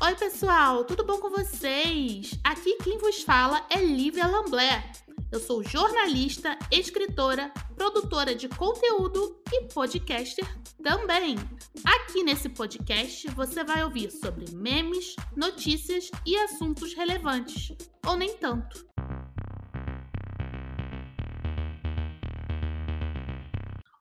[0.00, 2.30] Oi, pessoal, tudo bom com vocês?
[2.44, 4.92] Aqui quem vos fala é Lívia Lamblé.
[5.32, 10.46] Eu sou jornalista, escritora, produtora de conteúdo e podcaster
[10.84, 11.34] também.
[11.84, 17.72] Aqui nesse podcast você vai ouvir sobre memes, notícias e assuntos relevantes,
[18.06, 18.86] ou nem tanto.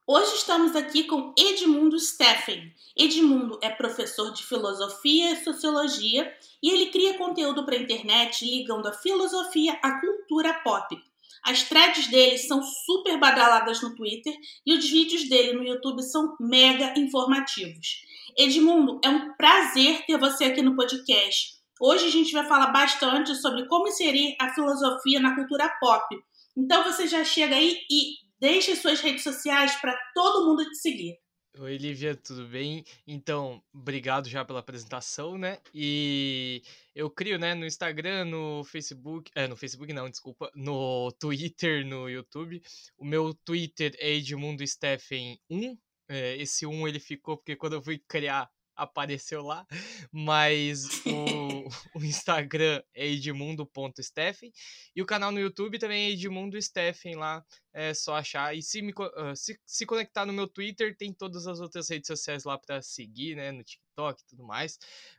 [0.10, 2.74] Hoje estamos aqui com Edmundo Steffen.
[2.96, 6.34] Edmundo é professor de filosofia e sociologia
[6.64, 10.98] e ele cria conteúdo para a internet ligando a filosofia à cultura pop.
[11.44, 14.34] As threads dele são super badaladas no Twitter
[14.66, 18.06] e os vídeos dele no YouTube são mega informativos.
[18.38, 21.58] Edmundo, é um prazer ter você aqui no podcast.
[21.82, 26.18] Hoje a gente vai falar bastante sobre como inserir a filosofia na cultura pop.
[26.56, 31.18] Então você já chega aí e Deixe suas redes sociais para todo mundo te seguir.
[31.60, 32.84] Oi, Lívia, tudo bem?
[33.08, 35.58] Então, obrigado já pela apresentação, né?
[35.74, 36.62] E
[36.94, 42.08] eu crio, né, no Instagram, no Facebook, é, no Facebook não, desculpa, no Twitter, no
[42.08, 42.62] YouTube.
[42.96, 45.76] O meu Twitter é Edmundo Steffen 1.
[46.08, 49.66] É, esse 1 ele ficou porque quando eu fui criar apareceu lá,
[50.12, 54.52] mas o, o Instagram é edmundo.steffen
[54.96, 58.82] e o canal no YouTube também é Edmundo Steffen lá, é só achar e se,
[58.82, 62.58] me, uh, se, se conectar no meu Twitter, tem todas as outras redes sociais lá
[62.58, 64.78] para seguir, né, no TikTok e tudo mais,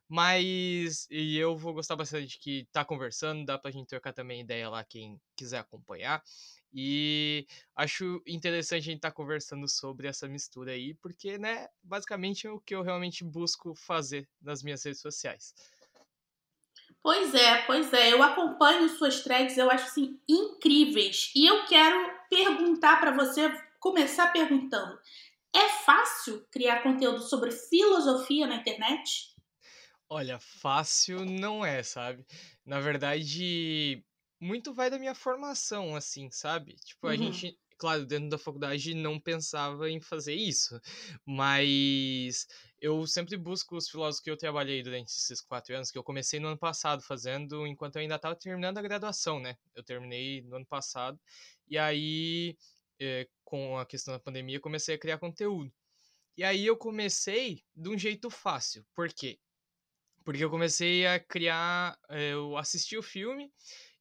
[0.09, 4.69] mas e eu vou gostar bastante que tá conversando, dá pra gente trocar também ideia
[4.71, 6.23] lá quem quiser acompanhar.
[6.73, 12.47] E acho interessante a gente estar tá conversando sobre essa mistura aí, porque, né, basicamente
[12.47, 15.55] é o que eu realmente busco fazer nas minhas redes sociais.
[17.03, 18.13] Pois é, pois é.
[18.13, 21.33] Eu acompanho suas threads, eu acho assim incríveis.
[21.35, 23.49] E eu quero perguntar para você,
[23.81, 24.99] começar perguntando:
[25.55, 29.35] é fácil criar conteúdo sobre filosofia na internet?
[30.11, 32.27] Olha, fácil não é, sabe?
[32.65, 34.03] Na verdade,
[34.41, 36.75] muito vai da minha formação, assim, sabe?
[36.85, 37.17] Tipo, a uhum.
[37.17, 40.81] gente, claro, dentro da faculdade não pensava em fazer isso,
[41.25, 42.47] mas
[42.81, 46.39] eu sempre busco os filósofos que eu trabalhei durante esses quatro anos, que eu comecei
[46.39, 49.57] no ano passado fazendo, enquanto eu ainda estava terminando a graduação, né?
[49.75, 51.19] Eu terminei no ano passado,
[51.69, 52.57] e aí,
[53.01, 55.73] é, com a questão da pandemia, comecei a criar conteúdo.
[56.37, 59.41] E aí eu comecei de um jeito fácil, por quê?
[60.25, 63.51] Porque eu comecei a criar, eh, eu assisti o filme,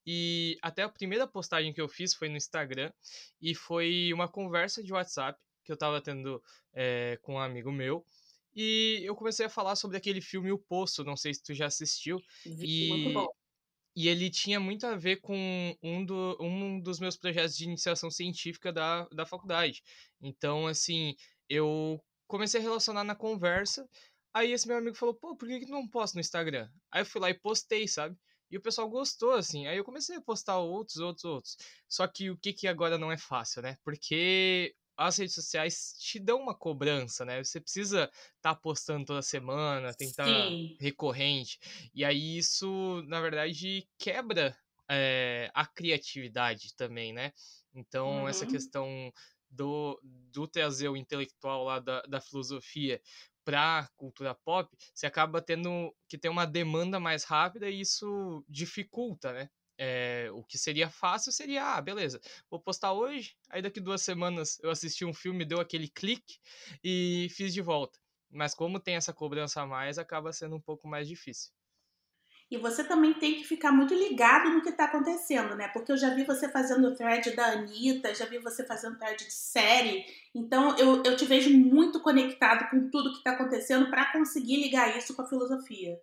[0.09, 2.94] e até a primeira postagem que eu fiz foi no Instagram
[3.41, 6.41] e foi uma conversa de WhatsApp que eu tava tendo
[6.73, 8.06] é, com um amigo meu.
[8.56, 11.66] E eu comecei a falar sobre aquele filme O Poço, não sei se tu já
[11.66, 12.22] assistiu.
[12.45, 13.28] E, muito bom.
[13.94, 18.09] E ele tinha muito a ver com um, do, um dos meus projetos de iniciação
[18.09, 19.84] científica da, da faculdade.
[20.22, 21.18] Então, assim,
[21.50, 23.85] eu comecei a relacionar na conversa.
[24.34, 26.69] Aí esse meu amigo falou, pô, por que, que não posto no Instagram?
[26.89, 28.18] Aí eu fui lá e postei, sabe?
[28.50, 29.68] E o pessoal gostou, assim.
[29.68, 31.58] Aí eu comecei a postar outros, outros, outros.
[31.88, 33.78] Só que o que, que agora não é fácil, né?
[33.84, 37.44] Porque as redes sociais te dão uma cobrança, né?
[37.44, 38.06] Você precisa
[38.36, 40.28] estar tá postando toda semana, tentar
[40.80, 41.59] recorrente.
[41.94, 44.57] E aí isso, na verdade, quebra
[44.90, 47.31] é, a criatividade também, né?
[47.75, 48.28] Então, uhum.
[48.28, 49.13] essa questão
[49.50, 53.00] do, do trazer o intelectual lá da, da filosofia
[53.47, 59.31] para cultura pop, você acaba tendo que ter uma demanda mais rápida e isso dificulta,
[59.31, 59.50] né?
[59.78, 62.19] É, o que seria fácil seria, ah, beleza,
[62.50, 66.40] vou postar hoje, aí daqui duas semanas eu assisti um filme, deu aquele clique
[66.84, 67.97] e fiz de volta.
[68.30, 71.53] Mas como tem essa cobrança a mais, acaba sendo um pouco mais difícil.
[72.50, 75.68] E você também tem que ficar muito ligado no que está acontecendo, né?
[75.68, 79.34] Porque eu já vi você fazendo thread da Anitta, já vi você fazendo thread de
[79.34, 80.06] série.
[80.34, 84.97] Então eu, eu te vejo muito conectado com tudo que está acontecendo para conseguir ligar
[84.97, 86.00] isso com a filosofia.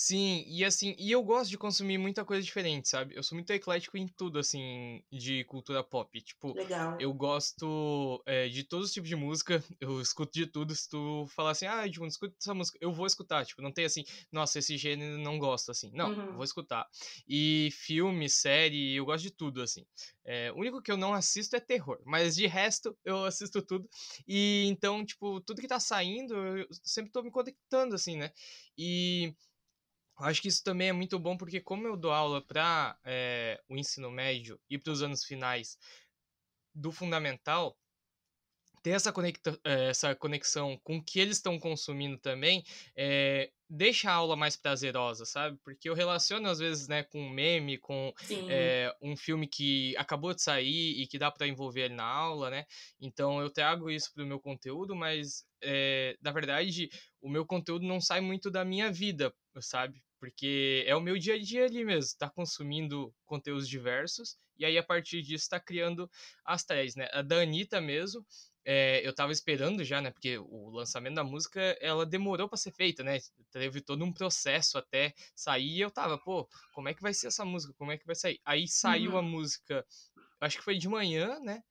[0.00, 3.16] Sim, e assim, e eu gosto de consumir muita coisa diferente, sabe?
[3.16, 6.22] Eu sou muito eclético em tudo, assim, de cultura pop.
[6.22, 6.96] Tipo, Legal.
[7.00, 10.72] eu gosto é, de todos os tipos de música, eu escuto de tudo.
[10.72, 13.44] Se tu falar assim, ah, tipo, escuta essa música, eu vou escutar.
[13.44, 15.90] Tipo, não tem assim, nossa, esse gênero não gosto, assim.
[15.92, 16.34] Não, uhum.
[16.34, 16.86] vou escutar.
[17.26, 19.84] E filme, série, eu gosto de tudo, assim.
[20.24, 23.90] É, o único que eu não assisto é terror, mas de resto eu assisto tudo.
[24.28, 28.30] E então, tipo, tudo que tá saindo, eu sempre tô me conectando, assim, né?
[28.76, 29.34] E
[30.18, 33.64] Acho que isso também é muito bom porque como eu dou aula para é, eh,
[33.68, 35.78] o ensino médio e para os anos finais
[36.74, 37.76] do fundamental,
[38.82, 42.64] ter essa, conecta, eh, essa conexão com o que eles estão consumindo também,
[42.96, 45.58] é, deixa a aula mais prazerosa, sabe?
[45.62, 48.12] Porque eu relaciono às vezes, né, com um meme, com
[48.48, 52.50] é, um filme que acabou de sair e que dá para envolver ele na aula,
[52.50, 52.64] né?
[53.00, 56.88] Então eu trago isso pro meu conteúdo, mas é, na verdade
[57.20, 60.02] o meu conteúdo não sai muito da minha vida, sabe?
[60.18, 64.76] Porque é o meu dia a dia ali mesmo, tá consumindo conteúdos diversos, e aí
[64.76, 66.10] a partir disso tá criando
[66.44, 67.08] as threads, né?
[67.12, 68.26] A da Anitta mesmo,
[68.64, 70.10] é, eu tava esperando já, né?
[70.10, 73.18] Porque o lançamento da música, ela demorou para ser feita, né?
[73.52, 77.28] Teve todo um processo até sair e eu tava, pô, como é que vai ser
[77.28, 77.72] essa música?
[77.78, 78.40] Como é que vai sair?
[78.44, 79.18] Aí saiu uhum.
[79.18, 79.86] a música,
[80.40, 81.62] acho que foi de manhã, né?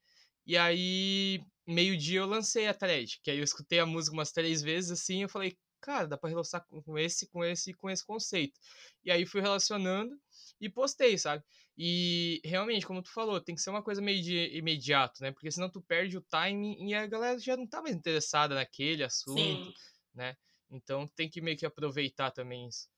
[0.46, 4.62] E aí, meio-dia eu lancei a thread, que aí eu escutei a música umas três
[4.62, 8.60] vezes assim, eu falei, cara, dá pra relacionar com esse, com esse com esse conceito.
[9.06, 10.20] E aí fui relacionando
[10.60, 11.42] e postei, sabe?
[11.78, 15.32] E realmente, como tu falou, tem que ser uma coisa meio de imediato, né?
[15.32, 19.02] Porque senão tu perde o timing e a galera já não tá mais interessada naquele
[19.02, 19.74] assunto, Sim.
[20.14, 20.36] né?
[20.70, 22.90] Então tem que meio que aproveitar também isso.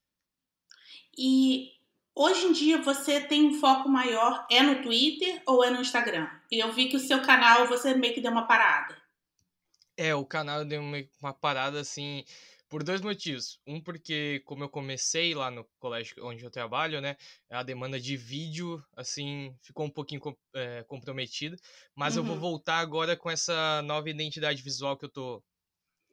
[1.16, 1.70] E
[2.12, 6.28] hoje em dia você tem um foco maior é no Twitter ou é no Instagram?
[6.50, 9.00] E eu vi que o seu canal você meio que deu uma parada.
[9.96, 12.24] É, o canal deu uma parada assim
[12.70, 13.58] por dois motivos.
[13.66, 17.16] Um, porque como eu comecei lá no colégio onde eu trabalho, né,
[17.50, 20.22] a demanda de vídeo, assim, ficou um pouquinho
[20.54, 21.56] é, comprometida.
[21.94, 22.22] Mas uhum.
[22.22, 22.40] eu vou uhum.
[22.40, 25.42] voltar agora com essa nova identidade visual que eu tô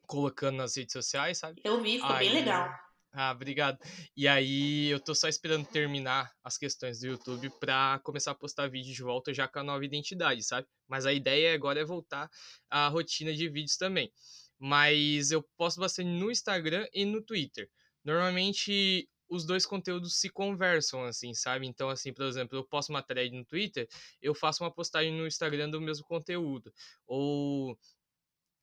[0.06, 1.60] colocando nas redes sociais, sabe?
[1.64, 2.68] Eu vi, ficou Aí, bem legal.
[3.12, 3.78] Ah, obrigado.
[4.16, 8.68] E aí eu tô só esperando terminar as questões do YouTube pra começar a postar
[8.68, 10.66] vídeo de volta já com a nova identidade, sabe?
[10.86, 12.28] Mas a ideia agora é voltar
[12.68, 14.12] à rotina de vídeos também
[14.58, 17.70] mas eu posto bastante no Instagram e no Twitter.
[18.04, 21.66] Normalmente os dois conteúdos se conversam, assim, sabe?
[21.66, 23.86] Então, assim, por exemplo, eu posto uma thread no Twitter,
[24.22, 26.72] eu faço uma postagem no Instagram do mesmo conteúdo.
[27.06, 27.78] Ou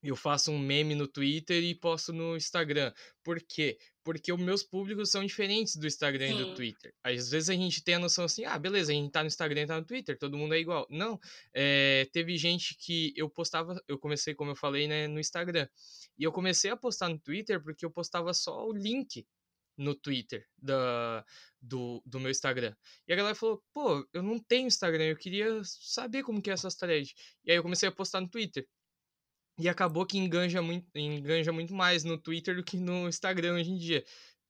[0.02, 2.92] eu faço um meme no Twitter e posto no Instagram.
[3.22, 3.78] Por quê?
[4.06, 6.34] Porque os meus públicos são diferentes do Instagram Sim.
[6.34, 6.94] e do Twitter.
[7.02, 9.62] Às vezes a gente tem a noção assim, ah, beleza, a gente tá no Instagram
[9.62, 10.86] e tá no Twitter, todo mundo é igual.
[10.88, 11.18] Não,
[11.52, 15.66] é, teve gente que eu postava, eu comecei, como eu falei, né, no Instagram.
[16.16, 19.26] E eu comecei a postar no Twitter porque eu postava só o link
[19.76, 21.24] no Twitter da,
[21.60, 22.76] do, do meu Instagram.
[23.08, 26.52] E a galera falou, pô, eu não tenho Instagram, eu queria saber como que é
[26.52, 27.12] essas threads.
[27.44, 28.66] E aí eu comecei a postar no Twitter.
[29.58, 33.70] E acabou que enganja muito, enganja muito mais no Twitter do que no Instagram hoje
[33.70, 34.04] em dia.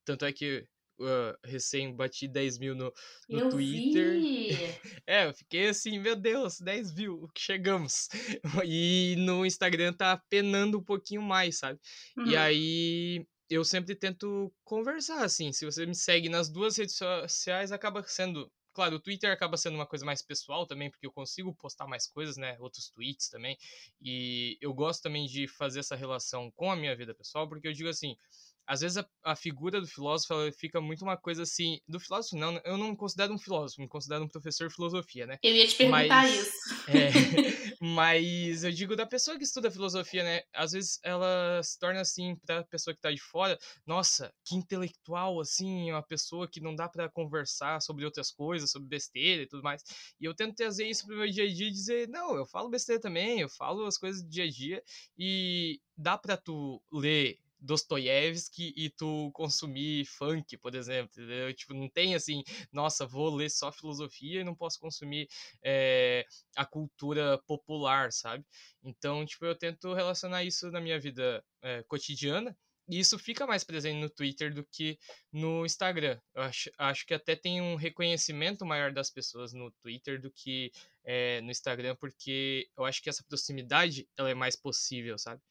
[0.04, 0.66] Tanto é que
[0.98, 2.92] uh, recém bati 10 mil no,
[3.28, 4.12] no eu Twitter.
[4.12, 4.48] Vi.
[5.06, 8.08] é, eu fiquei assim, meu Deus, 10 mil, chegamos.
[8.66, 11.78] E no Instagram tá penando um pouquinho mais, sabe?
[12.16, 12.26] Uhum.
[12.26, 15.52] E aí eu sempre tento conversar, assim.
[15.52, 19.74] Se você me segue nas duas redes sociais, acaba sendo Claro, o Twitter acaba sendo
[19.76, 22.58] uma coisa mais pessoal também, porque eu consigo postar mais coisas, né?
[22.60, 23.56] Outros tweets também.
[24.02, 27.72] E eu gosto também de fazer essa relação com a minha vida pessoal, porque eu
[27.72, 28.18] digo assim,
[28.66, 31.78] às vezes a, a, figura do filósofo fica muito uma coisa assim.
[31.88, 35.26] Do filósofo, não, eu não me considero um filósofo, me considero um professor de filosofia,
[35.26, 35.38] né?
[35.42, 36.76] Eu ia te perguntar mas, isso.
[36.88, 40.42] É, mas eu digo da pessoa que estuda filosofia, né?
[40.52, 45.40] Às vezes ela se torna assim, pra pessoa que tá de fora, nossa, que intelectual,
[45.40, 49.62] assim, uma pessoa que não dá para conversar sobre outras coisas, sobre besteira e tudo
[49.62, 49.82] mais.
[50.20, 52.68] E eu tento trazer isso pro meu dia a dia e dizer, não, eu falo
[52.68, 54.82] besteira também, eu falo as coisas do dia a dia
[55.18, 61.10] e dá para tu ler Dostoiévski e tu consumir funk, por exemplo.
[61.16, 61.52] Entendeu?
[61.52, 62.42] Tipo, não tem assim,
[62.72, 65.28] nossa, vou ler só filosofia e não posso consumir
[65.62, 66.24] é,
[66.56, 68.44] a cultura popular, sabe?
[68.82, 72.56] Então, tipo, eu tento relacionar isso na minha vida é, cotidiana.
[72.88, 74.96] E isso fica mais presente no Twitter do que
[75.32, 76.20] no Instagram.
[76.32, 80.70] Eu acho, acho que até tem um reconhecimento maior das pessoas no Twitter do que
[81.04, 85.42] é, no Instagram, porque eu acho que essa proximidade ela é mais possível, sabe?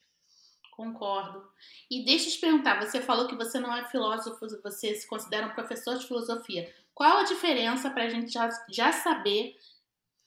[0.76, 1.42] Concordo.
[1.90, 5.48] E deixa eu te perguntar, você falou que você não é filósofo, você se considera
[5.48, 6.70] um professor de filosofia.
[6.94, 9.56] Qual a diferença para a gente já, já saber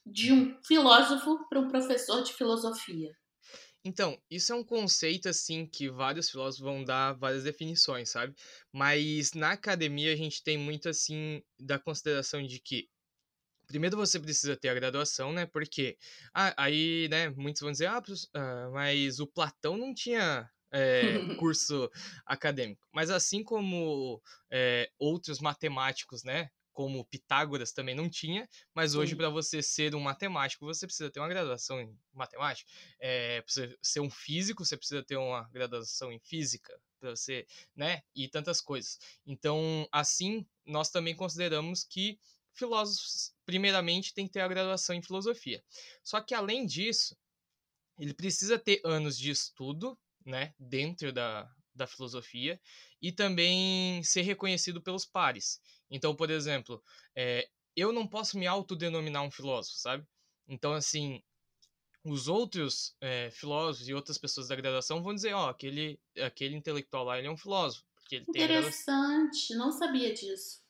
[0.06, 3.14] de um filósofo para um professor de filosofia?
[3.84, 8.34] Então, isso é um conceito assim que vários filósofos vão dar várias definições, sabe?
[8.72, 12.88] Mas na academia a gente tem muito assim da consideração de que
[13.68, 15.46] primeiro você precisa ter a graduação, né?
[15.46, 15.96] Porque
[16.34, 18.02] ah, aí, né, muitos vão dizer, ah,
[18.34, 21.88] ah mas o Platão não tinha é, curso
[22.26, 22.88] acadêmico.
[22.92, 24.20] Mas assim como
[24.50, 26.50] é, outros matemáticos, né?
[26.72, 31.18] Como Pitágoras também não tinha, mas hoje, para você ser um matemático, você precisa ter
[31.18, 32.70] uma graduação em matemática.
[33.00, 37.44] É, para você ser um físico, você precisa ter uma graduação em física, para você,
[37.74, 38.02] né?
[38.14, 38.96] E tantas coisas.
[39.26, 42.16] Então, assim, nós também consideramos que
[42.58, 45.62] filósofos, primeiramente, têm que ter a graduação em filosofia.
[46.02, 47.16] Só que, além disso,
[47.98, 52.60] ele precisa ter anos de estudo, né, dentro da, da filosofia
[53.00, 55.60] e também ser reconhecido pelos pares.
[55.90, 56.82] Então, por exemplo,
[57.14, 60.06] é, eu não posso me autodenominar um filósofo, sabe?
[60.46, 61.22] Então, assim,
[62.04, 66.56] os outros é, filósofos e outras pessoas da graduação vão dizer, ó, oh, aquele, aquele
[66.56, 67.84] intelectual lá, ele é um filósofo.
[67.96, 70.62] Porque ele Interessante, não sabia disso.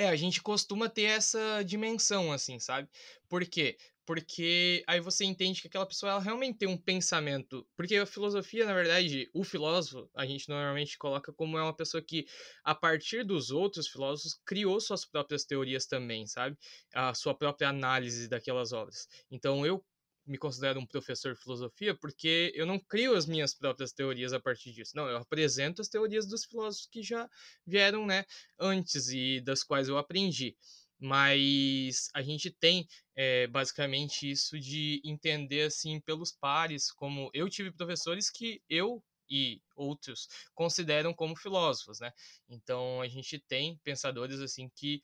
[0.00, 2.88] É, a gente costuma ter essa dimensão, assim, sabe?
[3.28, 3.76] Por quê?
[4.06, 7.68] Porque aí você entende que aquela pessoa ela realmente tem um pensamento.
[7.76, 12.02] Porque a filosofia, na verdade, o filósofo, a gente normalmente coloca como é uma pessoa
[12.02, 12.24] que,
[12.64, 16.56] a partir dos outros filósofos, criou suas próprias teorias também, sabe?
[16.94, 19.06] A sua própria análise daquelas obras.
[19.30, 19.84] Então eu
[20.30, 24.38] me considero um professor de filosofia porque eu não crio as minhas próprias teorias a
[24.38, 24.92] partir disso.
[24.94, 27.28] Não, eu apresento as teorias dos filósofos que já
[27.66, 28.24] vieram, né,
[28.58, 30.56] antes e das quais eu aprendi.
[31.00, 37.72] Mas a gente tem é, basicamente isso de entender assim pelos pares, como eu tive
[37.72, 42.12] professores que eu e outros consideram como filósofos, né?
[42.48, 45.00] Então a gente tem pensadores assim que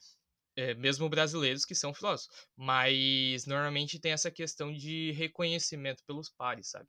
[0.56, 6.70] é, mesmo brasileiros que são filósofos, mas normalmente tem essa questão de reconhecimento pelos pares,
[6.70, 6.88] sabe?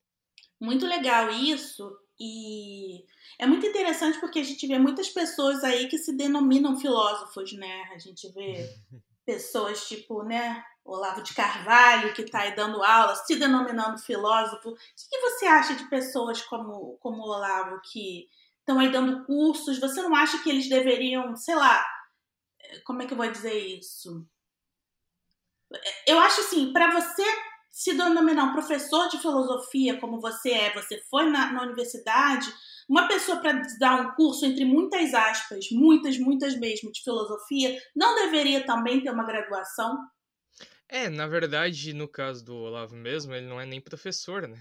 [0.59, 3.05] Muito legal isso, e
[3.37, 7.83] é muito interessante porque a gente vê muitas pessoas aí que se denominam filósofos, né?
[7.93, 8.67] A gente vê
[9.23, 14.69] pessoas tipo, né, Olavo de Carvalho, que está aí dando aula, se denominando filósofo.
[14.69, 18.27] O que você acha de pessoas como, como Olavo que
[18.59, 19.79] estão aí dando cursos?
[19.79, 21.85] Você não acha que eles deveriam, sei lá,
[22.83, 24.25] como é que eu vou dizer isso?
[26.05, 27.23] Eu acho assim, para você
[27.69, 32.47] se denominar um professor de filosofia como você é, você foi na, na universidade,
[32.89, 38.15] uma pessoa para dar um curso entre muitas aspas, muitas, muitas mesmo, de filosofia, não
[38.15, 39.97] deveria também ter uma graduação?
[40.89, 44.57] É, na verdade, no caso do Olavo mesmo, ele não é nem professor, né?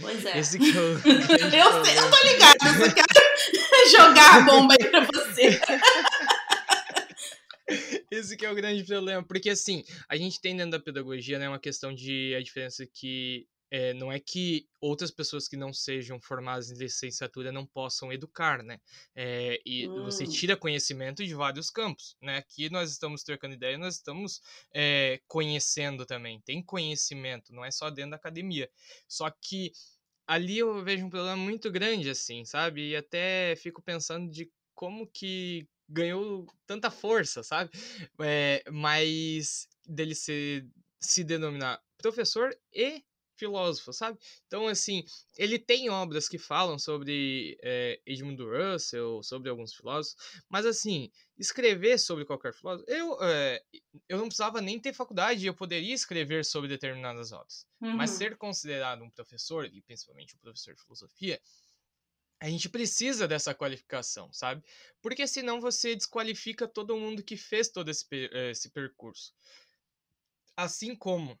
[0.00, 0.36] Pois é.
[0.38, 0.80] Esse que é
[1.62, 5.60] eu, sei, eu tô ligado, eu só quero jogar a bomba aí pra você.
[8.18, 11.48] Esse que é o grande problema, porque assim, a gente tem dentro da pedagogia, né,
[11.48, 16.20] uma questão de a diferença que é, não é que outras pessoas que não sejam
[16.20, 18.80] formadas em licenciatura não possam educar, né?
[19.14, 20.04] É, e hum.
[20.04, 22.38] você tira conhecimento de vários campos, né?
[22.38, 24.40] Aqui nós estamos trocando ideia, nós estamos
[24.72, 26.40] é, conhecendo também.
[26.40, 28.70] Tem conhecimento, não é só dentro da academia.
[29.06, 29.72] Só que
[30.26, 32.90] ali eu vejo um problema muito grande, assim, sabe?
[32.90, 37.70] E até fico pensando de como que ganhou tanta força, sabe?
[38.20, 40.68] É, mas dele se,
[41.00, 43.02] se denominar professor e
[43.38, 44.18] filósofo, sabe?
[44.46, 45.04] Então, assim,
[45.36, 51.98] ele tem obras que falam sobre é, Edmund Russell, sobre alguns filósofos, mas, assim, escrever
[51.98, 53.62] sobre qualquer filósofo, eu, é,
[54.08, 57.64] eu não precisava nem ter faculdade, eu poderia escrever sobre determinadas obras.
[57.80, 57.96] Uhum.
[57.96, 61.40] Mas ser considerado um professor, e principalmente um professor de filosofia,
[62.40, 64.62] a gente precisa dessa qualificação, sabe?
[65.02, 69.34] Porque senão você desqualifica todo mundo que fez todo esse, eh, esse percurso.
[70.56, 71.38] Assim como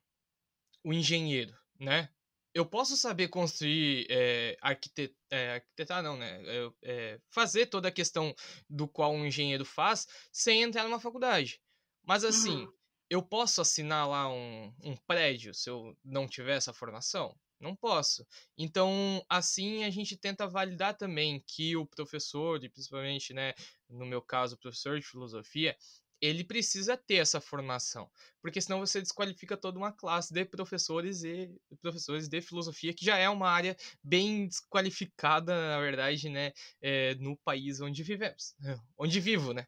[0.82, 2.08] o engenheiro, né?
[2.52, 6.40] Eu posso saber construir, é, arquitet é, arquitetar, não, né?
[6.82, 8.34] É, fazer toda a questão
[8.68, 11.60] do qual um engenheiro faz sem entrar numa faculdade.
[12.02, 12.72] Mas assim, uhum.
[13.08, 17.38] eu posso assinar lá um, um prédio se eu não tiver essa formação?
[17.60, 18.26] Não posso.
[18.56, 23.52] Então, assim a gente tenta validar também que o professor, e principalmente, né,
[23.88, 25.76] no meu caso, o professor de filosofia,
[26.20, 28.10] ele precisa ter essa formação,
[28.42, 31.48] porque senão você desqualifica toda uma classe de professores e
[31.80, 37.36] professores de filosofia, que já é uma área bem desqualificada, na verdade, né, é, no
[37.36, 38.54] país onde vivemos,
[38.98, 39.66] onde vivo, né?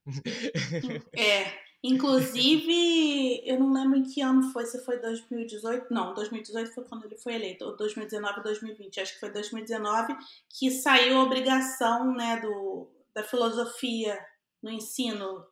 [1.17, 5.87] É, Inclusive, eu não lembro em que ano foi, se foi 2018.
[5.91, 9.01] Não, 2018 foi quando ele foi eleito, ou 2019 ou 2020.
[9.01, 10.15] Acho que foi 2019
[10.49, 14.19] que saiu a obrigação né, do, da filosofia
[14.63, 15.47] no ensino.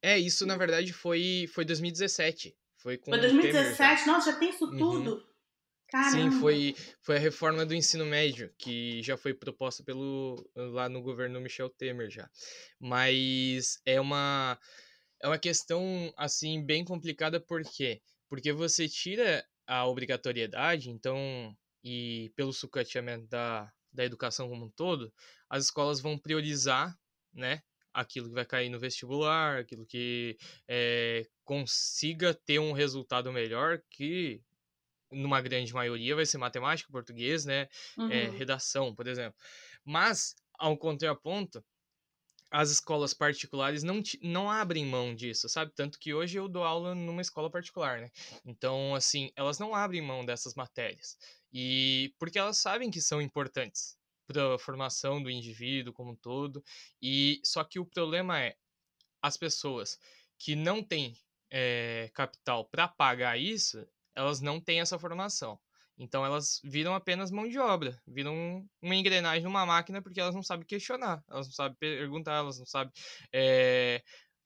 [0.00, 2.56] É, isso na verdade foi, foi 2017.
[2.78, 4.00] Foi, com foi 2017?
[4.00, 4.06] Já.
[4.06, 4.78] Nossa, já tem isso uhum.
[4.78, 5.28] tudo?
[5.90, 6.30] Caramba.
[6.30, 11.02] Sim, foi, foi a reforma do ensino médio, que já foi proposta pelo lá no
[11.02, 12.28] governo Michel Temer já.
[12.78, 14.58] Mas é uma
[15.20, 18.00] é uma questão assim bem complicada por quê?
[18.28, 25.12] Porque você tira a obrigatoriedade, então, e pelo sucateamento da, da educação como um todo,
[25.48, 26.96] as escolas vão priorizar,
[27.32, 33.82] né, aquilo que vai cair no vestibular, aquilo que é, consiga ter um resultado melhor,
[33.90, 34.40] que
[35.10, 38.10] numa grande maioria vai ser matemática, português, né, uhum.
[38.10, 39.38] é, redação, por exemplo.
[39.84, 41.64] Mas, ao contraponto,
[42.50, 45.72] as escolas particulares não, não abrem mão disso, sabe?
[45.74, 48.10] Tanto que hoje eu dou aula numa escola particular, né?
[48.44, 51.18] Então, assim, elas não abrem mão dessas matérias.
[51.52, 56.62] E porque elas sabem que são importantes, para a formação do indivíduo como um todo.
[57.00, 58.56] E só que o problema é
[59.22, 59.98] as pessoas
[60.38, 61.16] que não têm
[61.50, 65.58] é, capital para pagar isso, elas não têm essa formação.
[65.98, 70.42] Então elas viram apenas mão de obra, viram uma engrenagem numa máquina porque elas não
[70.42, 72.92] sabem questionar, elas não sabem perguntar, elas não sabem
[73.32, 74.02] é,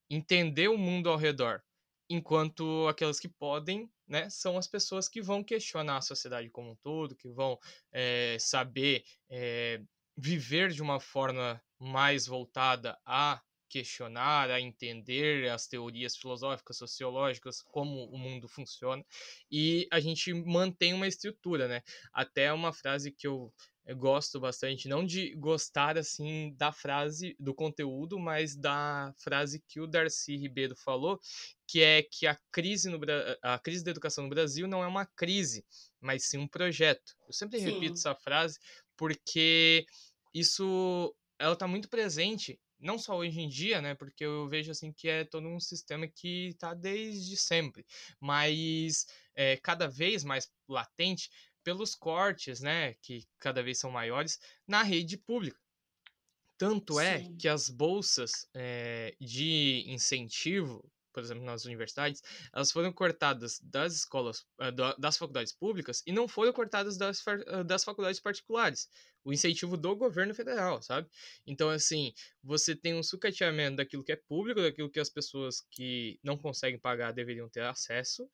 [0.09, 1.62] entender o mundo ao redor.
[2.09, 6.76] Enquanto aquelas que podem, né, são as pessoas que vão questionar a sociedade como um
[6.76, 7.59] todo, que vão
[7.92, 9.80] é, saber é,
[10.16, 13.40] viver de uma forma mais voltada a
[13.73, 19.02] questionar, a entender as teorias filosóficas, sociológicas, como o mundo funciona,
[19.50, 21.83] e a gente mantém uma estrutura, né?
[22.12, 23.50] Até uma frase que eu
[23.97, 29.87] gosto bastante, não de gostar assim da frase, do conteúdo, mas da frase que o
[29.87, 31.19] Darcy Ribeiro falou,
[31.67, 33.00] que é que a crise, no,
[33.43, 35.64] a crise da educação no Brasil não é uma crise,
[36.00, 37.17] mas sim um projeto.
[37.26, 37.64] Eu sempre sim.
[37.64, 38.59] repito essa frase
[38.97, 39.85] porque
[40.33, 44.93] isso ela está muito presente não só hoje em dia, né, porque eu vejo assim
[44.93, 47.87] que é todo um sistema que está desde sempre,
[48.21, 51.31] mas é, cada vez mais latente
[51.65, 55.59] pelos cortes, né, que cada vez são maiores na rede pública.
[56.59, 57.35] Tanto é Sim.
[57.35, 63.95] é que as bolsas é, de incentivo por exemplo, nas universidades, elas foram cortadas das
[63.95, 68.88] escolas, eh, das faculdades públicas e não foram cortadas das, eh, das faculdades particulares.
[69.25, 71.09] O incentivo do governo federal, sabe?
[71.47, 76.19] Então, assim, você tem um sucateamento daquilo que é público, daquilo que as pessoas que
[76.25, 78.28] não conseguem pagar deveriam ter acesso,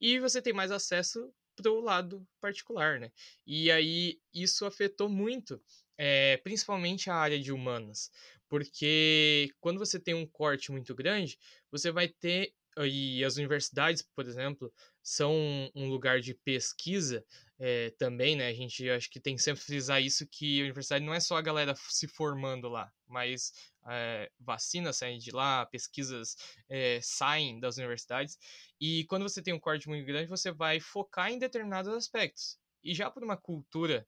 [0.00, 3.10] e você tem mais acesso para o lado particular, né?
[3.46, 5.60] E aí isso afetou muito,
[5.96, 8.10] é, principalmente a área de humanas,
[8.48, 11.38] porque quando você tem um corte muito grande,
[11.70, 17.24] você vai ter e as universidades, por exemplo, são um lugar de pesquisa
[17.58, 18.48] é, também, né?
[18.48, 21.36] A gente acho que tem que sempre frisar isso que a universidade não é só
[21.36, 23.52] a galera se formando lá, mas
[23.88, 26.36] é, vacinas saem de lá, pesquisas
[26.68, 28.38] é, saem das universidades.
[28.80, 32.58] E quando você tem um corte muito grande, você vai focar em determinados aspectos.
[32.82, 34.06] E já por uma cultura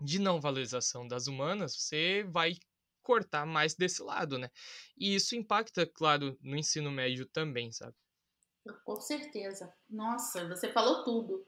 [0.00, 2.56] de não valorização das humanas, você vai
[3.02, 4.50] cortar mais desse lado, né?
[4.98, 7.94] E isso impacta, claro, no ensino médio também, sabe?
[8.84, 9.72] Com certeza.
[9.88, 11.46] Nossa, você falou tudo.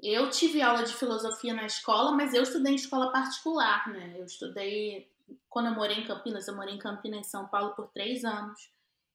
[0.00, 4.14] Eu tive aula de filosofia na escola, mas eu estudei em escola particular, né?
[4.18, 5.12] Eu estudei,
[5.48, 8.70] quando eu morei em Campinas, eu morei em Campinas, em São Paulo, por três anos.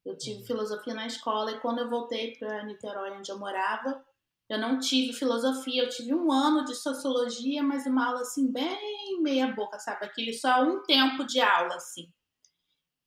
[0.06, 0.46] Eu tive uhum.
[0.46, 4.04] filosofia na escola e quando eu voltei para Niterói, onde eu morava,
[4.50, 9.22] eu não tive filosofia, eu tive um ano de sociologia, mas uma aula assim, bem
[9.22, 10.06] meia boca, sabe?
[10.06, 12.12] Aquele só um tempo de aula, assim.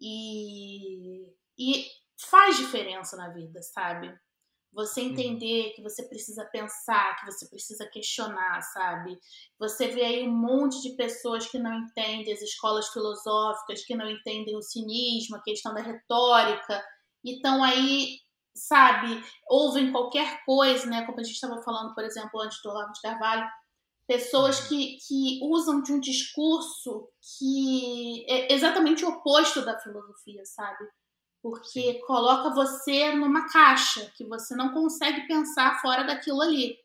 [0.00, 1.26] E,
[1.58, 1.86] e
[2.18, 4.18] faz diferença na vida, sabe?
[4.72, 5.08] Você uhum.
[5.08, 9.18] entender que você precisa pensar, que você precisa questionar, sabe?
[9.58, 14.10] Você vê aí um monte de pessoas que não entendem as escolas filosóficas, que não
[14.10, 16.84] entendem o cinismo, a questão da retórica,
[17.24, 18.18] e estão aí
[18.56, 21.04] sabe, ouvem qualquer coisa, né?
[21.04, 23.46] Como a gente estava falando, por exemplo, antes do Olavo de Carvalho,
[24.06, 24.68] pessoas uhum.
[24.68, 30.84] que, que usam de um discurso que é exatamente o oposto da filosofia, sabe?
[31.46, 36.76] Porque coloca você numa caixa que você não consegue pensar fora daquilo ali.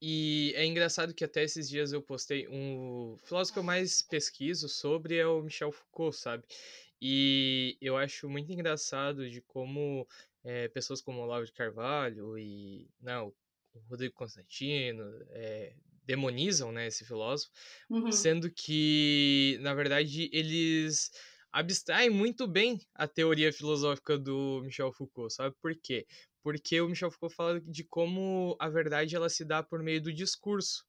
[0.00, 4.70] E é engraçado que até esses dias eu postei um filósofo que eu mais pesquiso
[4.70, 6.44] sobre é o Michel Foucault, sabe?
[6.98, 10.08] E eu acho muito engraçado de como
[10.42, 13.34] é, pessoas como Olavo de Carvalho e não,
[13.74, 15.74] o Rodrigo Constantino é,
[16.06, 17.52] demonizam né, esse filósofo,
[17.90, 18.10] uhum.
[18.10, 21.10] sendo que, na verdade, eles
[21.56, 26.06] abstraem muito bem a teoria filosófica do Michel Foucault, sabe por quê?
[26.42, 30.12] Porque o Michel Foucault fala de como a verdade ela se dá por meio do
[30.12, 30.84] discurso.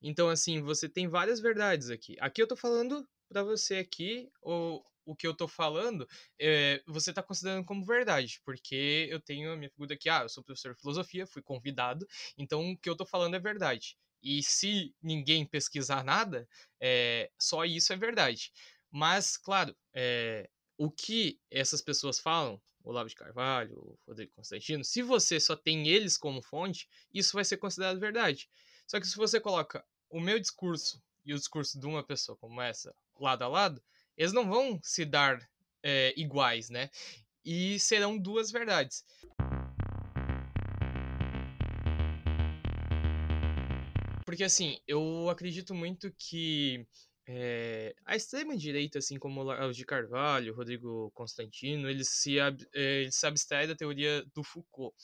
[0.00, 2.16] Então, assim, você tem várias verdades aqui.
[2.20, 7.12] Aqui eu tô falando para você aqui, ou o que eu tô falando, é, você
[7.12, 10.72] tá considerando como verdade, porque eu tenho a minha figura aqui, ah, eu sou professor
[10.72, 12.06] de filosofia, fui convidado,
[12.38, 13.96] então o que eu tô falando é verdade.
[14.22, 16.48] E se ninguém pesquisar nada,
[16.80, 18.52] é, só isso é verdade.
[18.96, 25.02] Mas, claro, é, o que essas pessoas falam, Olavo de Carvalho, o Rodrigo Constantino, se
[25.02, 28.48] você só tem eles como fonte, isso vai ser considerado verdade.
[28.86, 32.58] Só que se você coloca o meu discurso e o discurso de uma pessoa como
[32.58, 33.82] essa lado a lado,
[34.16, 35.46] eles não vão se dar
[35.82, 36.88] é, iguais, né?
[37.44, 39.04] E serão duas verdades.
[44.24, 46.88] Porque assim, eu acredito muito que
[47.28, 53.26] é, a extrema-direita, assim como o de Carvalho, Rodrigo Constantino, eles se, ab, eles se
[53.26, 54.94] abstraem da teoria do Foucault.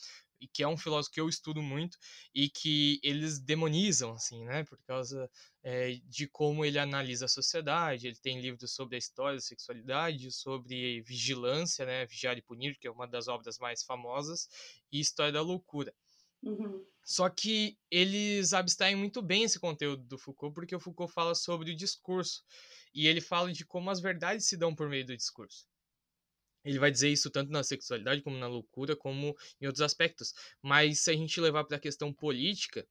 [0.40, 1.96] e que é um filósofo que eu estudo muito
[2.34, 4.64] e que eles demonizam, assim, né?
[4.64, 5.30] Por causa
[5.62, 8.08] é, de como ele analisa a sociedade.
[8.08, 12.06] Ele tem livros sobre a história da sexualidade, sobre vigilância, né?
[12.06, 14.48] Vigiar e Punir, que é uma das obras mais famosas,
[14.90, 15.94] e História da Loucura.
[16.42, 16.84] Uhum.
[17.04, 21.72] Só que eles abstraem muito bem esse conteúdo do Foucault, porque o Foucault fala sobre
[21.72, 22.44] o discurso.
[22.94, 25.66] E ele fala de como as verdades se dão por meio do discurso.
[26.64, 30.32] Ele vai dizer isso tanto na sexualidade, como na loucura, como em outros aspectos.
[30.62, 32.86] Mas se a gente levar para a questão política,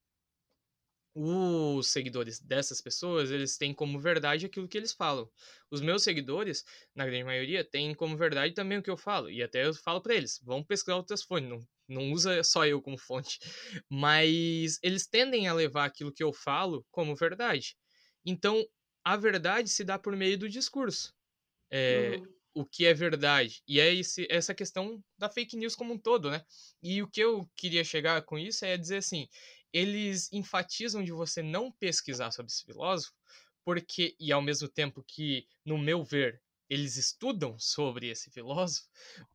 [1.14, 5.30] os seguidores dessas pessoas, eles têm como verdade aquilo que eles falam.
[5.70, 6.64] Os meus seguidores,
[6.96, 9.30] na grande maioria, têm como verdade também o que eu falo.
[9.30, 12.82] E até eu falo para eles, vão pesquisar outras fontes, não, não usa só eu
[12.82, 13.39] como fonte.
[13.89, 17.76] Mas eles tendem a levar aquilo que eu falo como verdade.
[18.26, 18.63] Então,
[19.04, 21.13] a verdade se dá por meio do discurso.
[21.70, 22.34] É, uhum.
[22.54, 23.62] O que é verdade.
[23.67, 26.44] E é esse, essa questão da fake news como um todo, né?
[26.84, 29.28] E o que eu queria chegar com isso é dizer assim:
[29.74, 33.13] eles enfatizam de você não pesquisar sobre esse filósofo,
[33.63, 36.41] porque, e ao mesmo tempo que, no meu ver,
[36.72, 38.88] eles estudam sobre esse filósofo,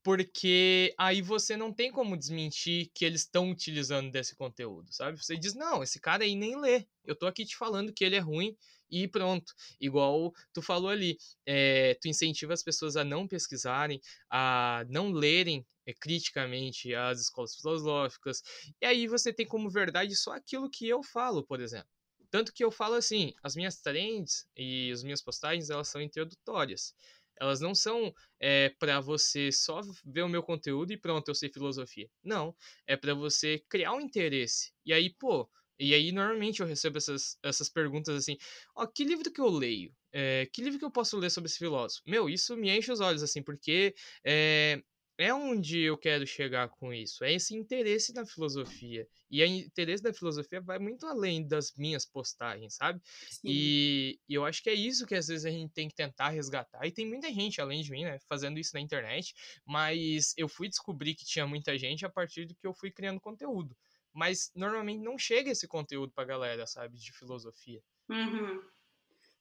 [0.02, 5.22] porque aí você não tem como desmentir que eles estão utilizando desse conteúdo, sabe?
[5.22, 6.86] Você diz, não, esse cara aí nem lê.
[7.04, 8.56] Eu tô aqui te falando que ele é ruim
[8.90, 9.52] e pronto.
[9.78, 15.66] Igual tu falou ali, é, tu incentiva as pessoas a não pesquisarem, a não lerem
[15.84, 18.42] é, criticamente as escolas filosóficas,
[18.80, 21.90] e aí você tem como verdade só aquilo que eu falo, por exemplo.
[22.30, 26.94] Tanto que eu falo assim, as minhas trends e as minhas postagens, elas são introdutórias.
[27.40, 31.50] Elas não são é, para você só ver o meu conteúdo e pronto, eu sei
[31.50, 32.08] filosofia.
[32.22, 32.54] Não,
[32.86, 34.72] é para você criar um interesse.
[34.84, 38.36] E aí, pô, e aí normalmente eu recebo essas, essas perguntas assim,
[38.74, 39.94] ó, que livro que eu leio?
[40.12, 42.02] É, que livro que eu posso ler sobre esse filósofo?
[42.06, 43.94] Meu, isso me enche os olhos, assim, porque
[44.24, 44.82] é,
[45.18, 47.24] é onde eu quero chegar com isso.
[47.24, 49.06] É esse interesse na filosofia.
[49.30, 53.00] E o interesse da filosofia vai muito além das minhas postagens, sabe?
[53.42, 56.28] E, e, eu acho que é isso que às vezes a gente tem que tentar
[56.28, 56.86] resgatar.
[56.86, 59.34] E tem muita gente, além de mim, né, fazendo isso na internet.
[59.64, 63.20] Mas eu fui descobrir que tinha muita gente a partir do que eu fui criando
[63.20, 63.76] conteúdo.
[64.12, 66.98] Mas normalmente não chega esse conteúdo pra galera, sabe?
[66.98, 67.82] De filosofia.
[68.08, 68.62] Uhum.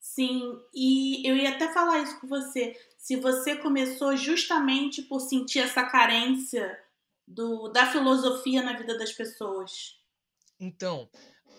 [0.05, 2.79] Sim, e eu ia até falar isso com você.
[2.95, 6.79] Se você começou justamente por sentir essa carência
[7.27, 9.99] do, da filosofia na vida das pessoas.
[10.59, 11.09] Então,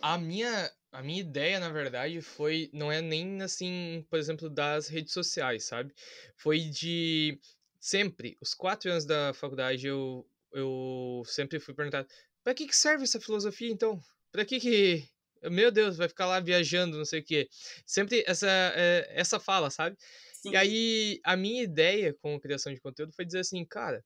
[0.01, 2.71] a minha, a minha ideia, na verdade, foi.
[2.73, 5.93] Não é nem assim, por exemplo, das redes sociais, sabe?
[6.37, 7.41] Foi de.
[7.81, 12.09] Sempre, os quatro anos da faculdade, eu, eu sempre fui perguntado:
[12.45, 14.01] pra que, que serve essa filosofia então?
[14.31, 15.09] Pra que, que
[15.51, 17.49] meu Deus, vai ficar lá viajando, não sei o quê.
[17.85, 19.97] Sempre essa, é, essa fala, sabe?
[20.33, 20.51] Sim.
[20.51, 24.05] E aí, a minha ideia com a criação de conteúdo foi dizer assim, cara,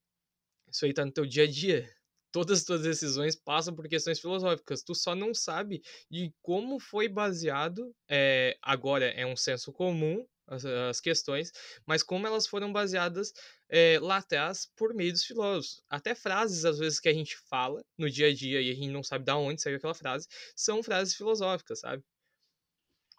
[0.71, 1.91] isso aí tá no teu dia a dia.
[2.33, 4.83] Todas as tuas decisões passam por questões filosóficas.
[4.83, 7.95] Tu só não sabe de como foi baseado.
[8.09, 11.53] É, agora é um senso comum as, as questões,
[11.87, 13.33] mas como elas foram baseadas
[13.71, 15.83] é, lá atrás por meio dos filósofos.
[15.89, 18.91] Até frases, às vezes, que a gente fala no dia a dia e a gente
[18.91, 22.03] não sabe de onde saiu aquela frase, são frases filosóficas, sabe?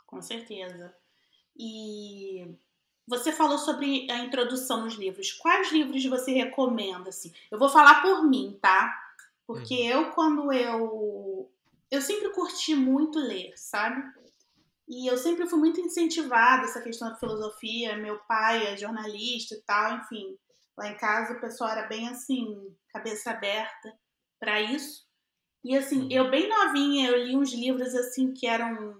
[0.05, 0.93] Com certeza.
[1.57, 2.55] E
[3.07, 5.31] você falou sobre a introdução nos livros.
[5.31, 7.09] Quais livros você recomenda?
[7.09, 7.33] Assim?
[7.49, 8.93] Eu vou falar por mim, tá?
[9.47, 9.89] Porque uhum.
[9.89, 11.51] eu, quando eu.
[11.89, 14.01] Eu sempre curti muito ler, sabe?
[14.91, 17.95] E eu sempre fui muito incentivada essa questão da filosofia.
[17.95, 20.38] Meu pai é jornalista e tal, enfim.
[20.77, 23.97] Lá em casa o pessoal era bem assim, cabeça aberta
[24.38, 25.06] para isso.
[25.63, 28.93] E assim, eu bem novinha, eu li uns livros assim que eram,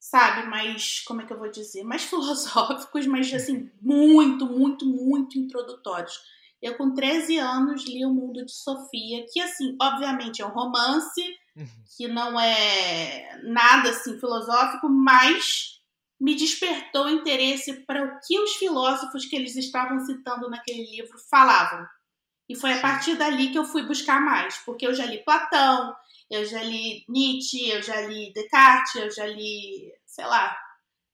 [0.00, 5.38] sabe, mais, como é que eu vou dizer, mais filosóficos, mas assim, muito, muito, muito
[5.38, 6.18] introdutórios.
[6.60, 11.22] Eu com 13 anos li O Mundo de Sofia, que assim, obviamente é um romance,
[11.22, 11.39] Uhum.
[11.96, 15.80] Que não é nada assim filosófico, mas
[16.20, 21.86] me despertou interesse para o que os filósofos que eles estavam citando naquele livro falavam.
[22.48, 25.94] E foi a partir dali que eu fui buscar mais, porque eu já li Platão,
[26.30, 30.56] eu já li Nietzsche, eu já li Descartes, eu já li, sei lá,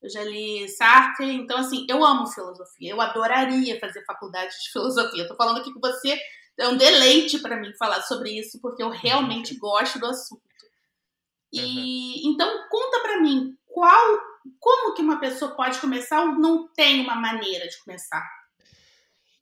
[0.03, 1.31] eu já li Sartre.
[1.35, 2.93] Então, assim, eu amo filosofia.
[2.93, 5.23] Eu adoraria fazer faculdade de filosofia.
[5.23, 6.19] Estou falando aqui com você
[6.59, 10.42] é um deleite para mim falar sobre isso, porque eu realmente gosto do assunto.
[11.53, 12.33] E uhum.
[12.33, 14.21] então conta para mim qual,
[14.59, 18.27] como que uma pessoa pode começar ou não tem uma maneira de começar?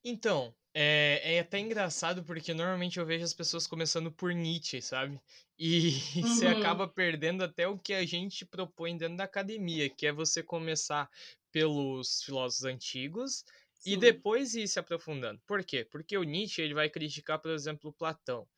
[0.04, 5.20] Então, é, é até engraçado porque normalmente eu vejo as pessoas começando por Nietzsche, sabe?
[5.56, 6.22] E uhum.
[6.22, 10.42] você acaba perdendo até o que a gente propõe dentro da academia, que é você
[10.42, 11.08] começar
[11.52, 13.44] pelos filósofos antigos,
[13.84, 13.92] Sim.
[13.92, 15.40] e depois ir se aprofundando.
[15.46, 15.84] Por quê?
[15.84, 18.48] Porque o Nietzsche ele vai criticar, por exemplo, Platão.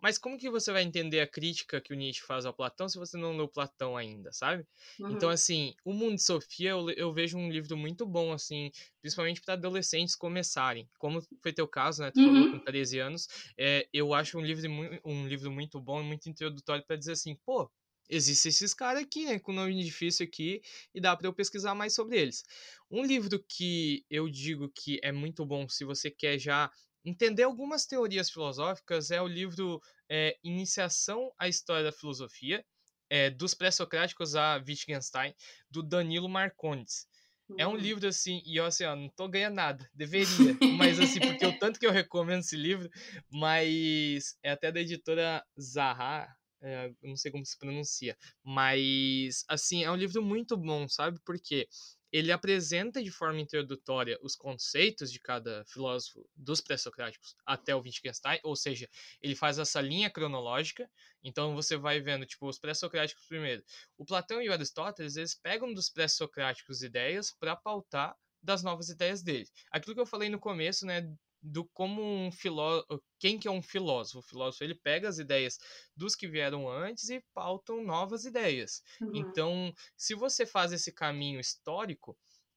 [0.00, 2.98] Mas como que você vai entender a crítica que o Nietzsche faz ao Platão se
[2.98, 4.66] você não leu Platão ainda, sabe?
[4.94, 5.16] Então, uhum.
[5.16, 9.40] Então, assim, O Mundo de Sofia eu, eu vejo um livro muito bom, assim, principalmente
[9.40, 10.90] para adolescentes começarem.
[10.98, 12.10] Como foi teu caso, né?
[12.10, 12.34] Tu uhum.
[12.34, 13.28] falou com 13 anos.
[13.56, 14.68] É, eu acho um livro,
[15.04, 17.70] um livro muito bom e muito introdutório para dizer assim, pô,
[18.08, 20.60] existem esses caras aqui, né, com nome difícil aqui,
[20.94, 22.42] e dá para eu pesquisar mais sobre eles.
[22.90, 26.70] Um livro que eu digo que é muito bom se você quer já
[27.04, 32.64] entender algumas teorias filosóficas é o livro é, Iniciação à História da Filosofia,
[33.10, 35.34] é, dos pré-socráticos a Wittgenstein,
[35.70, 37.06] do Danilo Marcondes.
[37.48, 37.56] Uhum.
[37.58, 37.76] É um hum.
[37.76, 41.58] livro assim, e eu assim, ó, não tô ganhando nada, deveria, mas assim, porque o
[41.58, 42.88] tanto que eu recomendo esse livro,
[43.30, 46.26] mas é até da editora Zaha,
[46.64, 51.20] é, não sei como se pronuncia, mas assim, é um livro muito bom, sabe?
[51.24, 51.68] Porque
[52.10, 58.38] ele apresenta de forma introdutória os conceitos de cada filósofo dos pré-socráticos até o Wittgenstein,
[58.44, 58.88] ou seja,
[59.20, 60.88] ele faz essa linha cronológica.
[61.24, 63.64] Então você vai vendo, tipo, os pré-socráticos primeiro.
[63.98, 69.22] O Platão e o Aristóteles, eles pegam dos pré-socráticos ideias para pautar das novas ideias
[69.22, 69.48] dele.
[69.70, 71.10] Aquilo que eu falei no começo, né,
[71.44, 74.18] do como um filósofo, quem que é um filósofo?
[74.20, 75.58] O filósofo ele pega as ideias
[75.94, 78.82] dos que vieram antes e pautam novas ideias.
[79.00, 79.10] Uhum.
[79.14, 82.16] Então, se você faz esse caminho histórico,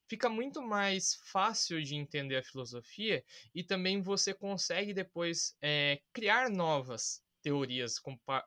[0.10, 3.24] fica muito mais fácil de entender a filosofia
[3.54, 7.96] e também você consegue depois é, criar novas teorias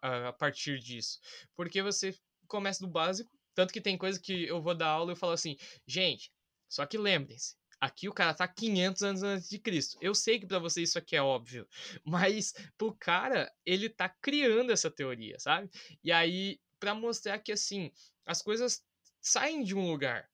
[0.03, 1.19] a partir disso,
[1.55, 2.15] porque você
[2.47, 5.33] começa do básico, tanto que tem coisa que eu vou dar aula e eu falo
[5.33, 6.33] assim, gente,
[6.69, 9.97] só que lembrem-se, Aqui o cara tá 500 anos antes de Cristo.
[10.03, 11.67] Eu sei que para você isso aqui é óbvio,
[12.05, 15.71] mas pro cara, ele tá criando essa teoria, sabe?
[16.05, 17.91] E aí, para mostrar que assim,
[18.27, 18.85] as coisas
[19.21, 20.29] saem de um lugar.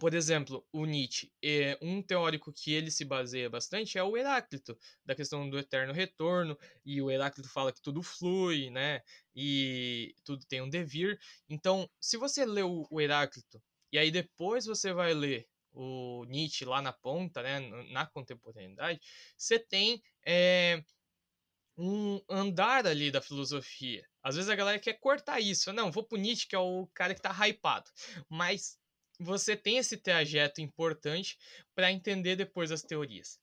[0.00, 4.76] Por exemplo, o Nietzsche, é um teórico que ele se baseia bastante é o Heráclito,
[5.04, 9.02] da questão do eterno retorno, e o Heráclito fala que tudo flui, né?
[9.36, 11.16] E tudo tem um devir.
[11.48, 16.80] Então, se você lê o Heráclito e aí depois você vai ler o Nietzsche lá
[16.80, 17.60] na ponta, né,
[17.90, 19.00] na contemporaneidade,
[19.36, 20.82] você tem é,
[21.76, 24.06] um andar ali da filosofia.
[24.22, 25.72] Às vezes a galera quer cortar isso.
[25.72, 27.90] Não, vou pro Nietzsche, que é o cara que tá hypado.
[28.28, 28.78] Mas
[29.18, 31.36] você tem esse trajeto importante
[31.74, 33.38] para entender depois as teorias.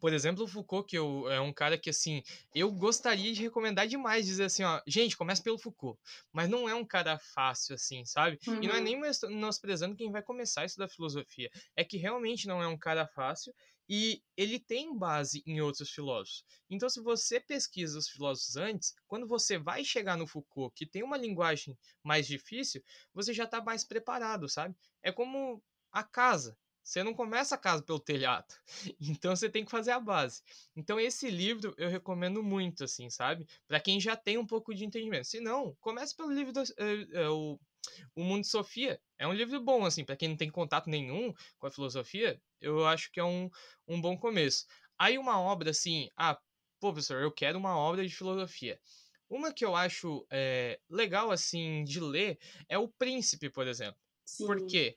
[0.00, 2.22] Por exemplo, o Foucault, que eu, é um cara que, assim,
[2.54, 5.98] eu gostaria de recomendar demais, dizer assim, ó, gente, começa pelo Foucault.
[6.32, 8.38] Mas não é um cara fácil, assim, sabe?
[8.46, 8.62] Uhum.
[8.62, 8.84] E não é uhum.
[8.84, 11.50] nem menosprezando quem vai começar a estudar filosofia.
[11.74, 13.54] É que realmente não é um cara fácil
[13.88, 16.44] e ele tem base em outros filósofos.
[16.68, 21.02] Então, se você pesquisa os filósofos antes, quando você vai chegar no Foucault, que tem
[21.02, 22.82] uma linguagem mais difícil,
[23.14, 24.74] você já está mais preparado, sabe?
[25.02, 26.56] É como a casa.
[26.86, 28.54] Você não começa a casa pelo telhado.
[29.00, 30.40] Então você tem que fazer a base.
[30.76, 33.44] Então esse livro eu recomendo muito, assim, sabe?
[33.66, 35.26] Para quem já tem um pouco de entendimento.
[35.26, 37.58] Se não, comece pelo livro do, é, o,
[38.14, 39.00] o Mundo de Sofia.
[39.18, 42.86] É um livro bom, assim, para quem não tem contato nenhum com a filosofia, eu
[42.86, 43.50] acho que é um,
[43.88, 44.64] um bom começo.
[44.96, 46.36] Aí uma obra assim, ah,
[46.78, 48.80] pô, professor, eu quero uma obra de filosofia.
[49.28, 54.00] Uma que eu acho é, legal, assim, de ler é O Príncipe, por exemplo.
[54.24, 54.46] Sim.
[54.46, 54.96] Por quê?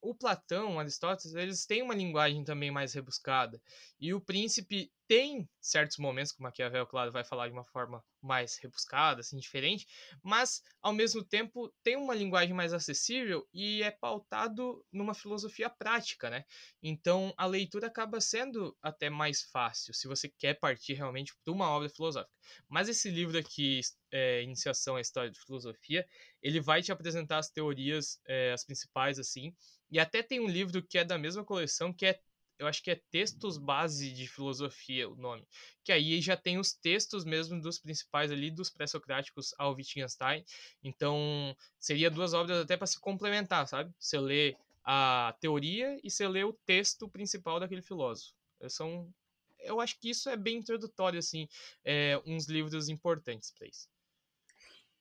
[0.00, 3.60] o Platão, Aristóteles, eles têm uma linguagem também mais rebuscada.
[4.00, 8.02] E o príncipe tem certos momentos, que o Maquiavel, claro, vai falar de uma forma
[8.22, 9.86] mais rebuscada, assim, diferente,
[10.22, 16.30] mas, ao mesmo tempo, tem uma linguagem mais acessível e é pautado numa filosofia prática,
[16.30, 16.46] né?
[16.82, 21.68] Então, a leitura acaba sendo até mais fácil, se você quer partir realmente de uma
[21.68, 22.32] obra filosófica.
[22.66, 26.06] Mas esse livro aqui, é, Iniciação à História de Filosofia,
[26.40, 29.54] ele vai te apresentar as teorias, é, as principais, assim,
[29.90, 32.18] e até tem um livro que é da mesma coleção, que é
[32.58, 35.46] eu acho que é Textos Base de Filosofia o nome,
[35.82, 40.44] que aí já tem os textos mesmo dos principais ali, dos pré-socráticos ao Wittgenstein,
[40.82, 43.92] então seria duas obras até para se complementar, sabe?
[43.98, 48.34] Você lê a teoria e você lê o texto principal daquele filósofo.
[48.68, 49.12] São,
[49.60, 51.48] eu acho que isso é bem introdutório, assim,
[51.84, 53.88] é, uns livros importantes para isso.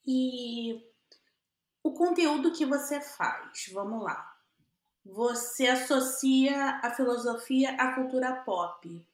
[0.06, 0.84] E
[1.84, 4.41] o conteúdo que você faz, vamos lá
[5.06, 9.06] você associa a filosofia à cultura pop.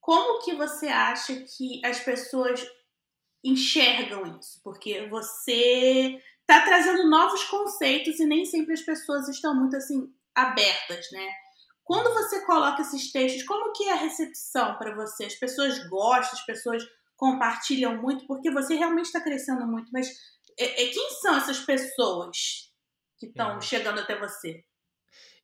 [0.00, 2.66] Como que você acha que as pessoas
[3.44, 4.60] enxergam isso?
[4.62, 11.10] Porque você está trazendo novos conceitos e nem sempre as pessoas estão muito assim abertas,
[11.12, 11.28] né?
[11.84, 15.24] Quando você coloca esses textos, como que é a recepção para você?
[15.24, 16.84] As pessoas gostam, as pessoas
[17.16, 19.90] compartilham muito, porque você realmente está crescendo muito.
[19.92, 20.08] Mas
[20.58, 22.72] é, é, quem são essas pessoas
[23.18, 23.60] que estão uhum.
[23.60, 24.64] chegando até você?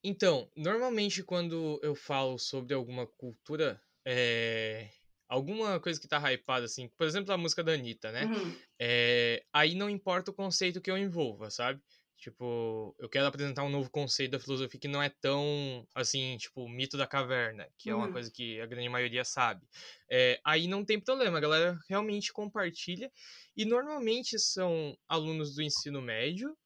[0.03, 4.91] Então, normalmente quando eu falo sobre alguma cultura, é,
[5.29, 8.29] alguma coisa que tá hypada, assim, por exemplo, a música da Anitta, né?
[8.29, 8.61] Uhum.
[8.81, 11.83] É, aí não importa o conceito que eu envolva, sabe?
[12.19, 16.63] Tipo, eu quero apresentar um novo conceito da filosofia que não é tão, assim, tipo,
[16.65, 18.11] o mito da caverna, que é uma Uhum.
[18.11, 19.67] coisa que a grande maioria sabe.
[20.11, 23.11] É, aí não tem problema, a galera realmente compartilha.
[23.57, 26.57] E normalmente são alunos do ensino médio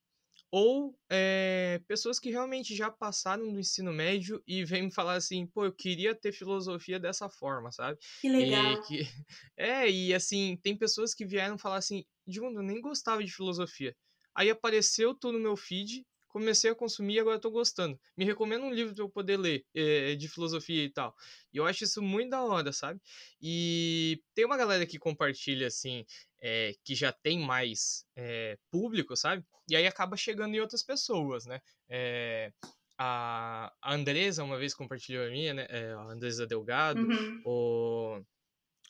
[0.51, 5.47] ou é, pessoas que realmente já passaram do ensino médio e vêm me falar assim,
[5.47, 7.99] pô, eu queria ter filosofia dessa forma, sabe?
[8.21, 8.79] Que E legal.
[8.87, 9.01] que
[9.57, 13.97] é, e assim, tem pessoas que vieram falar assim, Edmundo, eu nem gostava de filosofia.
[14.35, 17.99] Aí apareceu tu no meu feed, comecei a consumir e agora eu tô gostando.
[18.17, 21.15] Me recomenda um livro pra eu poder ler é, de filosofia e tal.
[21.53, 23.01] E eu acho isso muito da hora, sabe?
[23.41, 26.05] E tem uma galera que compartilha, assim,
[26.41, 29.45] é, que já tem mais é, público, sabe?
[29.69, 31.61] E aí acaba chegando em outras pessoas, né?
[31.89, 32.53] É,
[32.99, 35.67] a, a Andresa uma vez compartilhou a minha, né?
[35.95, 37.43] A Andresa Delgado, Uhum.
[37.45, 38.23] o,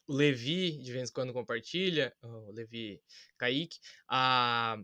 [0.08, 3.00] o Levi de vez em quando compartilha, o Levi
[3.38, 4.78] Kaique, a,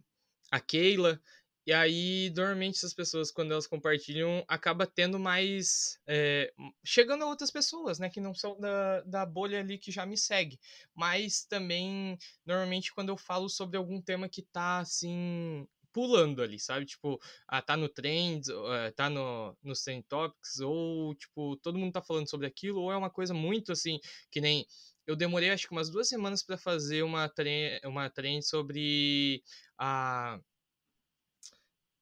[0.51, 1.21] a Keila.
[1.67, 5.99] E aí, normalmente, essas pessoas, quando elas compartilham, acaba tendo mais.
[6.07, 6.53] É,
[6.85, 8.09] chegando a outras pessoas, né?
[8.09, 10.61] Que não são da, da bolha ali que já me segue.
[10.95, 15.67] Mas também, normalmente, quando eu falo sobre algum tema que tá assim.
[15.93, 16.85] Pulando ali, sabe?
[16.85, 21.95] Tipo, ah, tá no Trends, uh, tá no, nos Trend Topics, ou, tipo, todo mundo
[21.95, 23.99] tá falando sobre aquilo, ou é uma coisa muito assim,
[24.31, 24.67] que nem
[25.07, 29.43] eu demorei acho que umas duas semanas para fazer uma trend, uma trend sobre
[29.79, 30.39] a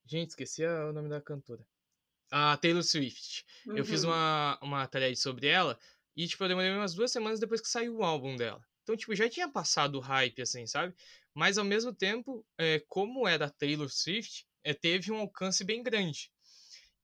[0.07, 1.67] gente esqueci o nome da cantora.
[2.31, 3.45] A Taylor Swift.
[3.67, 3.77] Uhum.
[3.77, 5.79] eu fiz uma uma thread sobre ela
[6.17, 8.65] e tipo eu demorei umas duas semanas depois que saiu o álbum dela.
[8.83, 10.95] Então tipo já tinha passado o hype assim sabe?
[11.35, 15.83] Mas ao mesmo tempo é, como é da Taylor Swift é, teve um alcance bem
[15.83, 16.31] grande.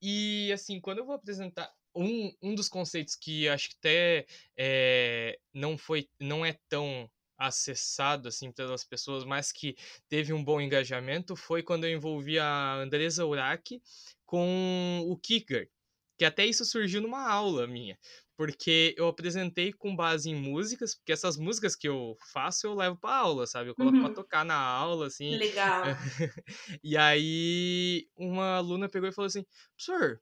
[0.01, 4.25] E assim quando eu vou apresentar um, um dos conceitos que acho que até
[4.57, 7.09] é, não foi não é tão
[7.47, 9.75] acessado assim pelas pessoas, mas que
[10.07, 13.81] teve um bom engajamento foi quando eu envolvi a Andresa Urach
[14.25, 15.69] com o Kicker,
[16.17, 17.97] que até isso surgiu numa aula minha,
[18.37, 22.97] porque eu apresentei com base em músicas, porque essas músicas que eu faço eu levo
[22.97, 23.69] para aula, sabe?
[23.69, 24.03] Eu coloco uhum.
[24.03, 25.35] para tocar na aula assim.
[25.35, 25.83] Legal.
[26.83, 30.21] e aí uma aluna pegou e falou assim: "Professor,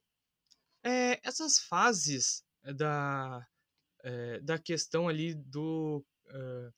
[0.84, 3.46] é, essas fases da,
[4.02, 6.72] é, da questão ali do uh,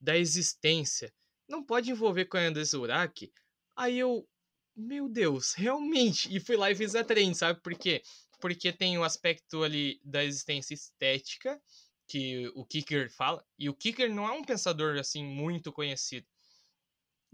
[0.00, 1.12] da existência
[1.48, 3.32] não pode envolver Andressa Urach?
[3.76, 4.28] Aí eu,
[4.76, 8.02] meu Deus, realmente, e fui lá e fiz a trend, sabe por quê?
[8.40, 11.60] Porque tem o aspecto ali da existência estética,
[12.06, 16.26] que o Kicker fala, e o Kicker não é um pensador assim muito conhecido.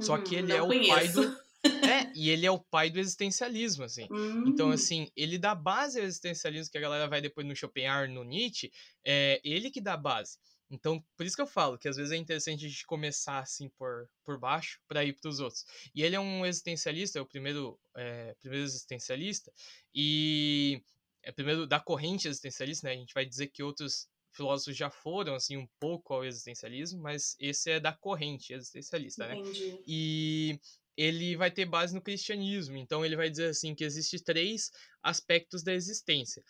[0.01, 0.89] Só que ele Hum, é o conheço.
[0.89, 1.45] pai do
[1.87, 4.07] é, e ele é o pai do existencialismo, assim.
[4.11, 4.45] Hum.
[4.49, 8.25] Então, assim, ele dá base ao existencialismo que a galera vai depois no Schopenhauer, no
[8.25, 8.71] Nietzsche,
[9.05, 10.39] é ele que dá base.
[10.71, 13.69] Então, por isso que eu falo que às vezes é interessante a gente começar assim
[13.71, 15.65] por, por baixo para ir para os outros.
[15.95, 19.53] E ele é um existencialista, é o primeiro, é, primeiro existencialista,
[19.95, 20.83] e
[21.23, 22.95] é primeiro da corrente existencialista, né?
[22.95, 27.37] A gente vai dizer que outros filósofos já foram assim um pouco ao existencialismo, mas
[27.39, 29.37] esse é da corrente existencialista, né?
[29.37, 29.79] Entendi.
[29.87, 30.61] E
[30.97, 32.77] ele vai ter base no cristianismo.
[32.77, 34.71] Então ele vai dizer assim que existe três
[35.03, 36.43] aspectos da existência,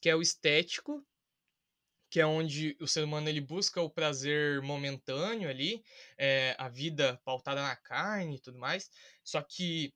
[0.00, 1.04] que é o estético,
[2.16, 5.84] que é onde o ser humano ele busca o prazer momentâneo ali,
[6.16, 8.90] é, a vida pautada na carne e tudo mais.
[9.22, 9.92] Só que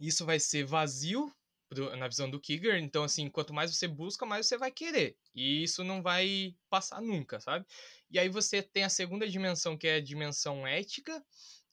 [0.00, 1.32] isso vai ser vazio
[1.96, 2.74] na visão do Kiger.
[2.82, 5.16] Então, assim, quanto mais você busca, mais você vai querer.
[5.32, 7.64] E isso não vai passar nunca, sabe?
[8.10, 11.24] E aí você tem a segunda dimensão, que é a dimensão ética,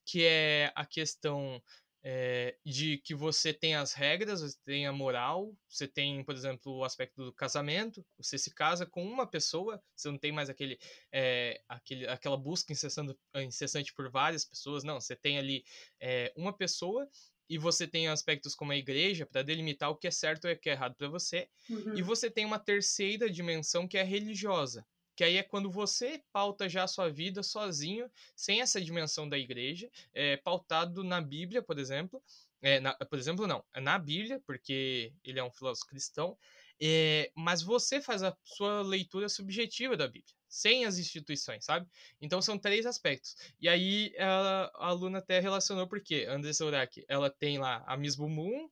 [0.05, 1.59] que é a questão
[2.03, 6.77] é, de que você tem as regras, você tem a moral, você tem, por exemplo,
[6.77, 10.77] o aspecto do casamento, você se casa com uma pessoa, você não tem mais aquele,
[11.12, 15.63] é, aquele aquela busca incessante, incessante por várias pessoas, não, você tem ali
[15.99, 17.07] é, uma pessoa
[17.49, 20.59] e você tem aspectos como a igreja para delimitar o que é certo e o
[20.59, 21.95] que é errado para você, Uhum.
[21.95, 24.85] e você tem uma terceira dimensão que é a religiosa,
[25.19, 29.38] que aí é quando você pauta já a sua vida sozinho, sem essa dimensão da
[29.38, 32.23] igreja, é, pautado na Bíblia, por exemplo.
[32.62, 36.38] É, na, por exemplo, não, é na Bíblia, porque ele é um filósofo cristão,
[36.82, 41.86] é, mas você faz a sua leitura subjetiva da Bíblia, sem as instituições, sabe?
[42.21, 43.36] Então são três aspectos.
[43.60, 48.15] E aí ela, a aluna até relacionou porque Andressa Urach, ela tem lá a Miss
[48.15, 48.69] Moon,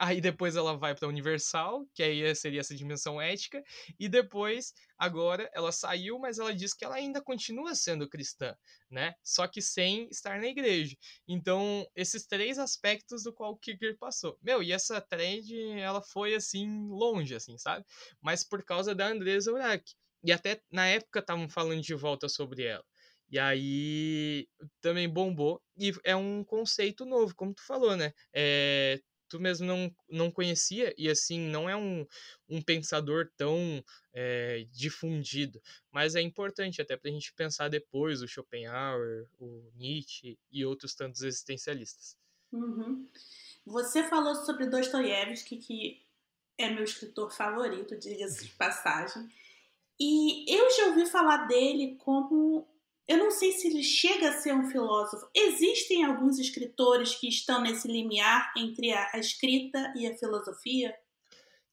[0.00, 3.62] aí depois ela vai para Universal, que aí seria essa dimensão ética,
[3.98, 8.56] e depois, agora, ela saiu, mas ela diz que ela ainda continua sendo cristã,
[8.90, 9.14] né?
[9.22, 10.96] Só que sem estar na igreja.
[11.28, 14.38] Então, esses três aspectos do qual o Kicker passou.
[14.42, 17.84] Meu, e essa trend, ela foi, assim, longe, assim, sabe?
[18.20, 19.84] Mas por causa da Andresa Urach.
[20.22, 22.84] e até na época estavam falando de volta sobre ela.
[23.30, 24.48] E aí
[24.80, 25.62] também bombou.
[25.78, 28.12] E é um conceito novo, como tu falou, né?
[28.34, 29.00] É,
[29.30, 32.04] tu mesmo não, não conhecia, e assim, não é um,
[32.48, 38.28] um pensador tão é, difundido, mas é importante até para a gente pensar depois o
[38.28, 42.16] Schopenhauer, o Nietzsche e outros tantos existencialistas.
[42.52, 43.06] Uhum.
[43.64, 46.02] Você falou sobre Dostoiévski, que
[46.58, 49.28] é meu escritor favorito, diga-se de passagem.
[49.98, 52.66] E eu já ouvi falar dele como
[53.10, 55.28] eu não sei se ele chega a ser um filósofo.
[55.34, 60.94] Existem alguns escritores que estão nesse limiar entre a, escrita e a filosofia?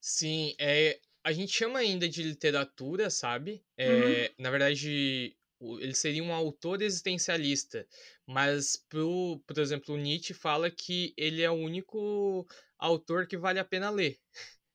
[0.01, 3.63] Sim, é, a gente chama ainda de literatura, sabe?
[3.77, 4.43] É, uhum.
[4.43, 7.87] Na verdade, ele seria um autor existencialista,
[8.25, 12.47] mas, pro, por exemplo, o Nietzsche fala que ele é o único
[12.79, 14.17] autor que vale a pena ler.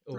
[0.04, 0.16] O,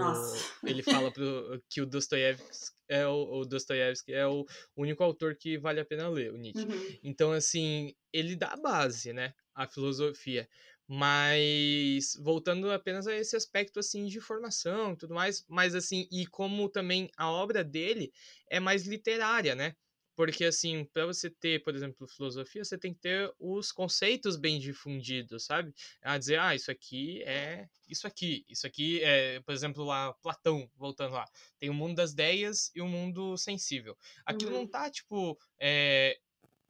[0.65, 4.45] ele fala pro, que o Dostoiévski é o, o Dostoiévski é o
[4.77, 6.65] único autor que vale a pena ler, o Nietzsche.
[6.65, 6.99] Uhum.
[7.03, 10.47] Então, assim, ele dá base, né, à filosofia.
[10.87, 16.27] Mas voltando apenas a esse aspecto assim de formação e tudo mais, mas assim, e
[16.27, 18.11] como também a obra dele
[18.49, 19.75] é mais literária, né?
[20.15, 24.59] Porque, assim, para você ter, por exemplo, filosofia, você tem que ter os conceitos bem
[24.59, 25.73] difundidos, sabe?
[26.01, 28.45] A dizer, ah, isso aqui é isso aqui.
[28.49, 31.25] Isso aqui é, por exemplo, lá, Platão, voltando lá.
[31.59, 33.97] Tem o mundo das ideias e o mundo sensível.
[34.25, 34.59] Aquilo uhum.
[34.59, 36.17] não tá, tipo, é,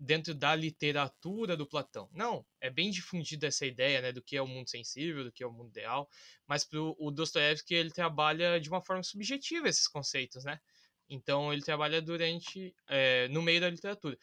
[0.04, 2.10] dentro da literatura do Platão.
[2.12, 5.44] Não, é bem difundida essa ideia, né, do que é o mundo sensível, do que
[5.44, 6.10] é o mundo ideal,
[6.46, 10.60] mas pro o Dostoiévski ele trabalha de uma forma subjetiva esses conceitos, né?
[11.10, 14.18] Então ele trabalha durante é, no meio da literatura.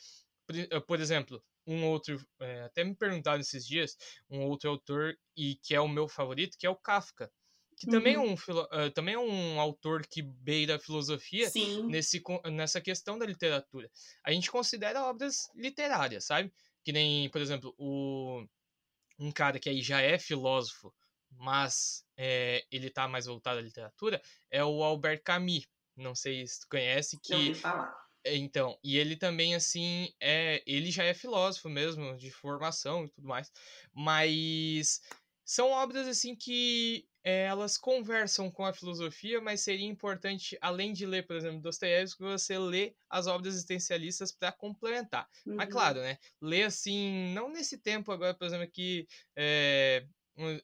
[0.47, 3.97] Por, eh, por exemplo, um outro é, até me perguntaram esses dias
[4.29, 7.31] um outro autor e que é o meu favorito, que é o Kafka,
[7.77, 7.93] que uhum.
[7.93, 8.31] também é uhum.
[8.33, 11.85] um uh, também é um autor que beira a filosofia Sim.
[11.85, 13.91] nesse nessa questão da literatura.
[14.23, 16.53] A gente considera obras literárias, sabe?
[16.85, 18.45] Que nem, por exemplo, o
[19.19, 20.93] um cara que aí já é filósofo,
[21.31, 24.21] mas é, ele está mais voltado à literatura,
[24.51, 25.67] é o Albert Camus.
[26.01, 27.49] Não sei se tu conhece que.
[27.49, 27.95] Eu falar.
[28.25, 30.63] É, então, e ele também, assim, é.
[30.67, 33.51] Ele já é filósofo mesmo, de formação e tudo mais.
[33.93, 35.01] Mas
[35.45, 41.05] são obras, assim, que é, elas conversam com a filosofia, mas seria importante, além de
[41.05, 45.29] ler, por exemplo, Dostoiévski, você ler as obras existencialistas para complementar.
[45.47, 45.57] Uhum.
[45.57, 46.19] Mas, claro, né?
[46.41, 50.07] Ler, assim, não nesse tempo agora, por exemplo, que é,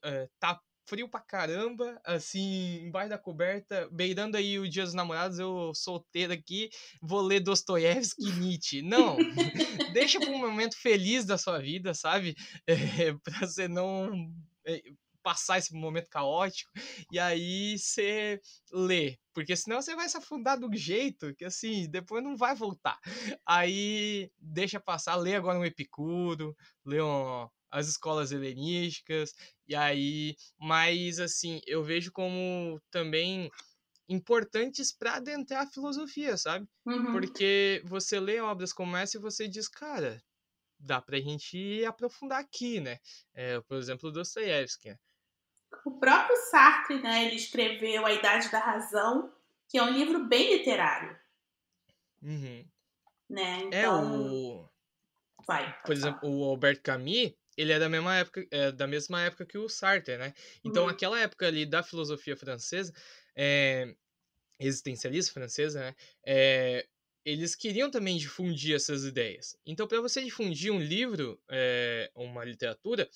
[0.03, 5.39] é, tá frio pra caramba, assim, embaixo da coberta, beirando aí o Dia dos Namorados,
[5.39, 6.70] eu solteiro aqui,
[7.03, 8.82] vou ler Dostoiévski e Nietzsche.
[8.82, 9.16] Não,
[9.93, 12.34] deixa pra um momento feliz da sua vida, sabe?
[12.68, 14.32] É, pra você não
[14.66, 14.82] é,
[15.22, 16.70] passar esse momento caótico,
[17.11, 18.41] e aí você
[18.72, 22.99] lê, porque senão você vai se afundar do jeito que, assim, depois não vai voltar.
[23.45, 29.34] Aí deixa passar, lê agora um Epicuro, lê um as escolas helenísticas,
[29.66, 33.50] e aí, mas assim, eu vejo como também
[34.08, 36.68] importantes para adentrar a filosofia, sabe?
[36.84, 37.12] Uhum.
[37.12, 40.22] Porque você lê obras como essa e você diz, cara,
[40.78, 42.98] dá pra gente aprofundar aqui, né?
[43.34, 44.90] É, por exemplo, Dostoiévski.
[44.90, 44.98] Né?
[45.84, 49.32] O próprio Sartre, né, ele escreveu A Idade da Razão,
[49.68, 51.18] que é um livro bem literário.
[52.22, 52.64] Uhum.
[53.28, 53.60] Né?
[53.64, 53.74] Então...
[53.74, 54.68] É o...
[55.46, 59.46] Vai, por exemplo, o Albert Camus, ele é da mesma época, é da mesma época
[59.46, 60.34] que o Sartre, né?
[60.64, 60.90] Então, uhum.
[60.90, 62.92] aquela época ali da filosofia francesa,
[63.34, 63.94] é,
[64.59, 65.94] existencialista francesa, né?
[66.24, 66.86] É,
[67.24, 69.57] eles queriam também difundir essas ideias.
[69.66, 73.09] Então, para você difundir um livro, é, uma literatura,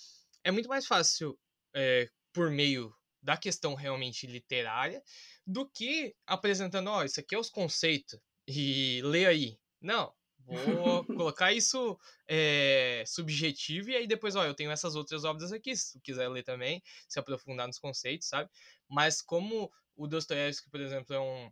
[0.42, 1.38] é muito mais fácil
[1.74, 5.02] é, por meio da questão realmente literária
[5.46, 8.18] do que apresentando, ó, oh, isso aqui é os conceitos
[8.48, 9.58] e lê aí.
[9.80, 10.12] Não,
[10.46, 15.74] Vou colocar isso é, subjetivo e aí depois, ó, eu tenho essas outras obras aqui,
[15.76, 18.50] se tu quiser ler também, se aprofundar nos conceitos, sabe?
[18.88, 21.50] Mas como o Dostoiévski, por exemplo, é um,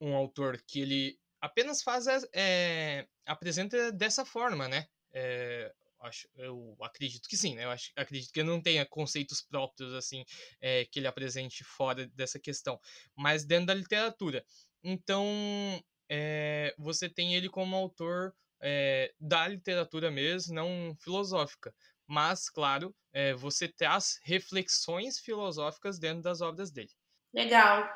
[0.00, 4.88] um autor que ele apenas faz, é, apresenta dessa forma, né?
[5.12, 7.64] É, acho, eu acredito que sim, né?
[7.64, 10.24] Eu acho, acredito que ele não tenha conceitos próprios, assim,
[10.60, 12.80] é, que ele apresente fora dessa questão,
[13.16, 14.44] mas dentro da literatura.
[14.82, 15.24] Então,
[16.08, 21.74] é, você tem ele como autor é, da literatura mesmo, não filosófica.
[22.06, 26.90] Mas, claro, é, você traz reflexões filosóficas dentro das obras dele.
[27.34, 27.88] Legal.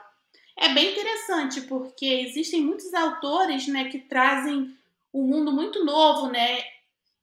[0.59, 4.77] É bem interessante, porque existem muitos autores né, que trazem
[5.13, 6.63] um mundo muito novo, né?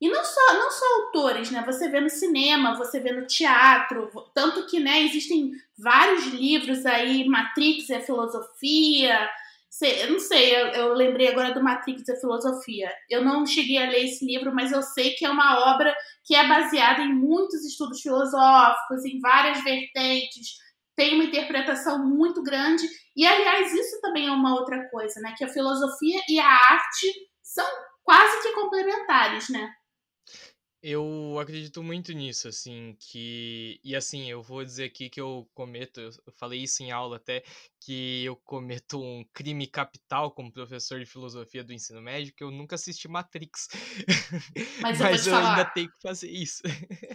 [0.02, 1.62] E não só, não só autores, né?
[1.66, 7.28] Você vê no cinema, você vê no teatro, tanto que né, existem vários livros aí,
[7.28, 9.30] Matrix é filosofia,
[9.82, 12.92] eu não sei, eu, eu, lembrei agora do Matrix da Filosofia.
[13.10, 15.96] Eu não cheguei a ler esse livro, mas eu sei que é uma obra
[16.26, 20.58] que é baseada em muitos estudos filosóficos, em várias vertentes,
[20.96, 22.84] tem uma interpretação muito grande.
[23.16, 25.34] E, aliás, isso também é uma outra coisa, né?
[25.38, 27.08] Que a filosofia e a arte
[27.42, 27.66] são
[28.04, 29.72] quase que complementares, né?
[30.82, 33.80] Eu acredito muito nisso, assim, que.
[33.84, 37.44] E assim, eu vou dizer aqui que eu cometo, eu falei isso em aula até,
[37.82, 42.50] que eu cometo um crime capital como professor de filosofia do ensino médio, que eu
[42.50, 43.68] nunca assisti Matrix.
[44.82, 46.64] Mas eu, Mas eu falar, ainda tenho que fazer isso.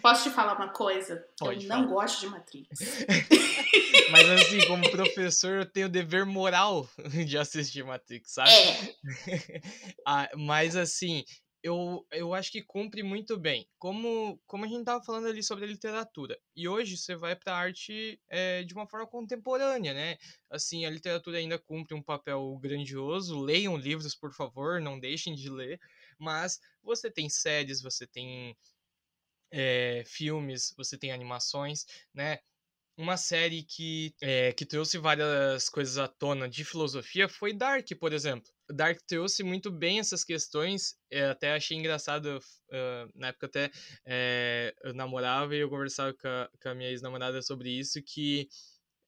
[0.03, 1.25] Posso te falar uma coisa?
[1.41, 1.81] Pode eu falar.
[1.81, 2.69] não gosto de Matrix.
[4.11, 6.89] Mas assim, como professor, eu tenho o dever moral
[7.27, 8.51] de assistir Matrix, sabe?
[8.51, 9.61] É.
[10.07, 11.25] ah, mas assim,
[11.65, 13.67] eu, eu acho que cumpre muito bem.
[13.79, 16.39] Como, como a gente estava falando ali sobre a literatura.
[16.55, 20.19] E hoje você vai para a arte é, de uma forma contemporânea, né?
[20.51, 23.41] Assim, a literatura ainda cumpre um papel grandioso.
[23.41, 25.81] Leiam livros, por favor, não deixem de ler.
[26.19, 28.55] Mas você tem séries, você tem
[29.51, 32.41] é, filmes, você tem animações, né?
[32.97, 38.13] Uma série que, é, que trouxe várias coisas à tona de filosofia foi Dark, por
[38.13, 38.54] exemplo.
[38.71, 40.97] Dark trouxe muito bem essas questões.
[41.11, 42.39] Eu até achei engraçado.
[42.69, 43.71] Uh, na época, até
[44.07, 48.03] é, eu namorava e eu conversava com a, com a minha ex-namorada sobre isso.
[48.03, 48.49] Que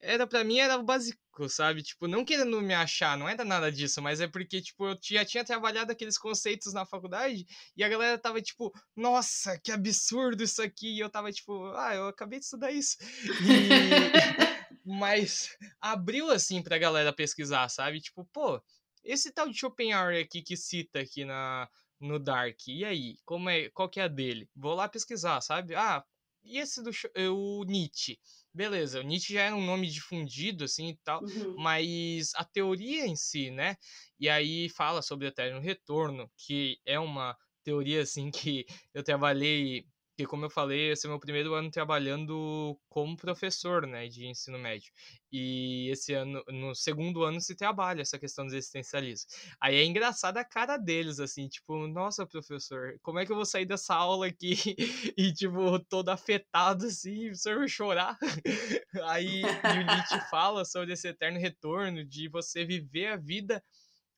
[0.00, 1.82] era para mim era o básico, sabe?
[1.82, 5.24] Tipo, não querendo me achar, não era nada disso, mas é porque, tipo, eu já
[5.24, 7.46] tinha trabalhado aqueles conceitos na faculdade
[7.76, 10.96] e a galera tava, tipo, nossa, que absurdo isso aqui.
[10.96, 12.96] E eu tava, tipo, ah, eu acabei de estudar isso.
[13.00, 14.66] E...
[14.84, 18.00] mas abriu, assim, pra galera pesquisar, sabe?
[18.00, 18.62] Tipo, pô,
[19.06, 21.68] esse tal de Schopenhauer aqui que cita aqui na,
[22.00, 23.16] no Dark, e aí?
[23.24, 24.48] Como é, qual que é a dele?
[24.54, 25.74] Vou lá pesquisar, sabe?
[25.74, 26.04] Ah,
[26.44, 26.90] e esse do
[27.32, 28.18] o Nietzsche?
[28.52, 31.56] Beleza, o Nietzsche já era um nome difundido, assim, e tal, uhum.
[31.58, 33.76] mas a teoria em si, né?
[34.18, 39.86] E aí fala sobre o eterno retorno, que é uma teoria, assim, que eu trabalhei
[40.16, 44.26] porque, como eu falei, esse é o meu primeiro ano trabalhando como professor, né, de
[44.26, 44.90] ensino médio.
[45.30, 49.28] E esse ano, no segundo ano, se trabalha essa questão do existencialismo.
[49.60, 53.44] Aí é engraçado a cara deles, assim, tipo, nossa, professor, como é que eu vou
[53.44, 54.54] sair dessa aula aqui
[55.18, 58.16] e, tipo, todo afetado, assim, o senhor vai chorar?
[59.10, 63.62] Aí o Nietzsche fala sobre esse eterno retorno, de você viver a vida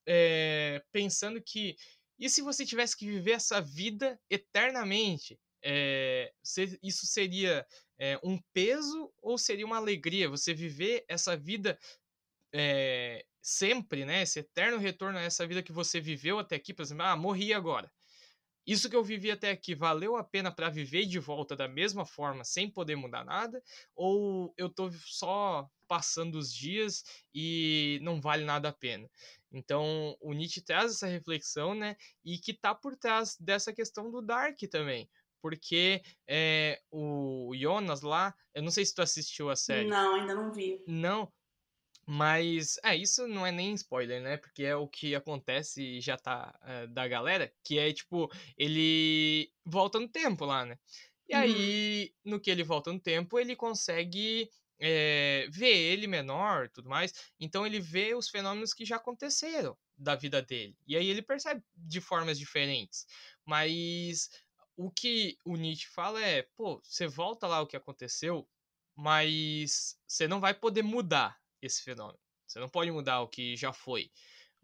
[0.07, 1.75] é, pensando que
[2.21, 5.39] e se você tivesse que viver essa vida eternamente?
[5.63, 6.33] É,
[6.83, 7.67] isso seria
[7.99, 10.29] é, um peso ou seria uma alegria?
[10.29, 11.79] Você viver essa vida
[12.53, 14.23] é, sempre, né?
[14.23, 17.53] Esse eterno retorno a essa vida que você viveu até aqui, por exemplo, ah, morri
[17.53, 17.91] agora.
[18.67, 22.05] Isso que eu vivi até aqui valeu a pena para viver de volta da mesma
[22.05, 23.63] forma, sem poder mudar nada?
[23.97, 27.03] Ou eu tô só passando os dias
[27.35, 29.11] e não vale nada a pena?
[29.51, 31.97] Então, o Nietzsche traz essa reflexão, né?
[32.23, 35.09] E que tá por trás dessa questão do Dark também
[35.41, 39.89] porque é, o Jonas lá, eu não sei se tu assistiu a série.
[39.89, 40.83] Não, ainda não vi.
[40.87, 41.33] Não,
[42.11, 44.39] mas, é, isso não é nem spoiler, né?
[44.39, 49.53] Porque é o que acontece e já tá é, da galera, que é, tipo, ele
[49.63, 50.79] volta no tempo lá, né?
[51.29, 51.41] E uhum.
[51.43, 54.49] aí, no que ele volta no tempo, ele consegue
[54.81, 57.13] é, ver ele menor tudo mais.
[57.39, 60.75] Então, ele vê os fenômenos que já aconteceram da vida dele.
[60.87, 63.05] E aí, ele percebe de formas diferentes.
[63.45, 64.31] Mas
[64.79, 68.49] o que o Nietzsche fala é, pô, você volta lá o que aconteceu,
[68.95, 72.21] mas você não vai poder mudar esse fenômeno.
[72.47, 74.09] Você não pode mudar o que já foi.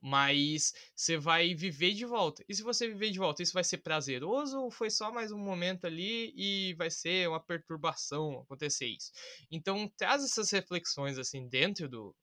[0.00, 2.44] Mas você vai viver de volta.
[2.48, 5.38] E se você viver de volta, isso vai ser prazeroso ou foi só mais um
[5.38, 9.10] momento ali e vai ser uma perturbação acontecer isso?
[9.50, 12.14] Então traz essas reflexões assim dentro do,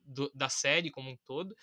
[0.00, 1.54] do da série como um todo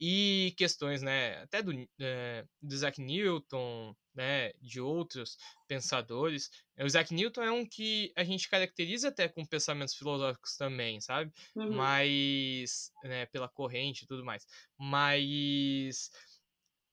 [0.00, 5.36] e questões, né, até do, é, do Isaac Newton, né, de outros
[5.68, 6.50] pensadores.
[6.78, 11.30] O Isaac Newton é um que a gente caracteriza até com pensamentos filosóficos também, sabe?
[11.54, 11.72] Uhum.
[11.72, 14.46] Mas, né, pela corrente e tudo mais.
[14.78, 16.10] Mas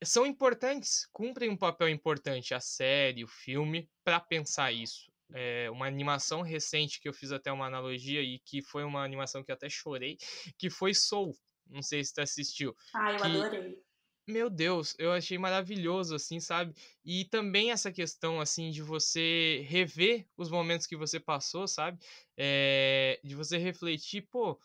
[0.03, 5.11] são importantes, cumprem um papel importante a série, o filme, para pensar isso.
[5.33, 9.43] É uma animação recente que eu fiz até uma analogia e que foi uma animação
[9.43, 10.17] que eu até chorei,
[10.57, 11.35] que foi Soul.
[11.69, 12.75] Não sei se tu assistiu.
[12.93, 13.83] Ah, eu que, adorei.
[14.27, 16.73] Meu Deus, eu achei maravilhoso, assim, sabe?
[17.05, 21.97] E também essa questão, assim, de você rever os momentos que você passou, sabe?
[22.35, 24.59] É, de você refletir, pô,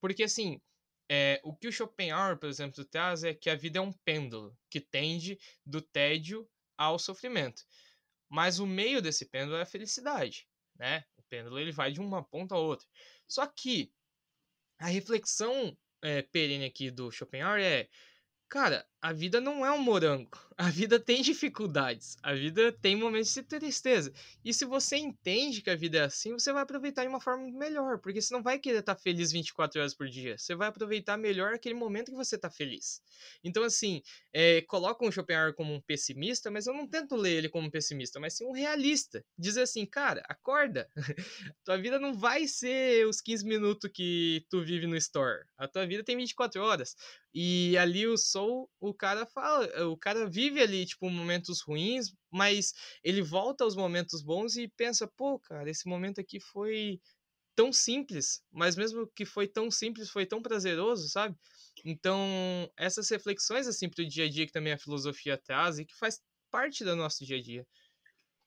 [0.00, 0.60] porque assim,
[1.08, 4.58] é, o que o Schopenhauer, por exemplo, traz é que a vida é um pêndulo
[4.68, 7.64] que tende do tédio ao sofrimento.
[8.28, 11.04] Mas o meio desse pêndulo é a felicidade, né?
[11.16, 12.86] O pêndulo ele vai de uma ponta a outra.
[13.28, 13.92] Só que
[14.78, 17.88] a reflexão é, perene aqui do Schopenhauer é
[18.48, 20.38] Cara, a vida não é um morango.
[20.56, 22.16] A vida tem dificuldades.
[22.22, 24.12] A vida tem momentos de tristeza.
[24.44, 27.50] E se você entende que a vida é assim, você vai aproveitar de uma forma
[27.50, 27.98] melhor.
[27.98, 30.38] Porque você não vai querer estar feliz 24 horas por dia.
[30.38, 33.02] Você vai aproveitar melhor aquele momento que você está feliz.
[33.42, 34.00] Então, assim,
[34.32, 37.70] é, colocam o Schopenhauer como um pessimista, mas eu não tento ler ele como um
[37.70, 39.24] pessimista, mas sim um realista.
[39.36, 40.88] Dizer assim, cara, acorda.
[41.64, 45.44] tua vida não vai ser os 15 minutos que tu vive no store.
[45.58, 46.94] A tua vida tem 24 horas.
[47.34, 52.72] E ali o Soul, o cara fala, o cara vive ali, tipo, momentos ruins, mas
[53.02, 57.00] ele volta aos momentos bons e pensa, pô, cara, esse momento aqui foi
[57.54, 61.36] tão simples, mas mesmo que foi tão simples, foi tão prazeroso, sabe?
[61.84, 62.18] Então,
[62.76, 66.20] essas reflexões, assim, pro dia a dia que também a filosofia traz e que faz
[66.50, 67.66] parte do nosso dia a dia.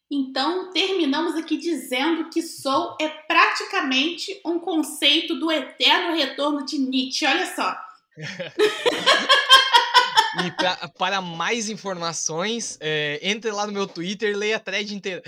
[0.10, 7.26] Então, terminamos aqui dizendo que Soul é praticamente um conceito do eterno retorno de Nietzsche.
[7.26, 7.76] Olha só.
[10.46, 14.94] e pra, para mais informações, é, entre lá no meu Twitter e leia a thread
[14.94, 15.22] inteira.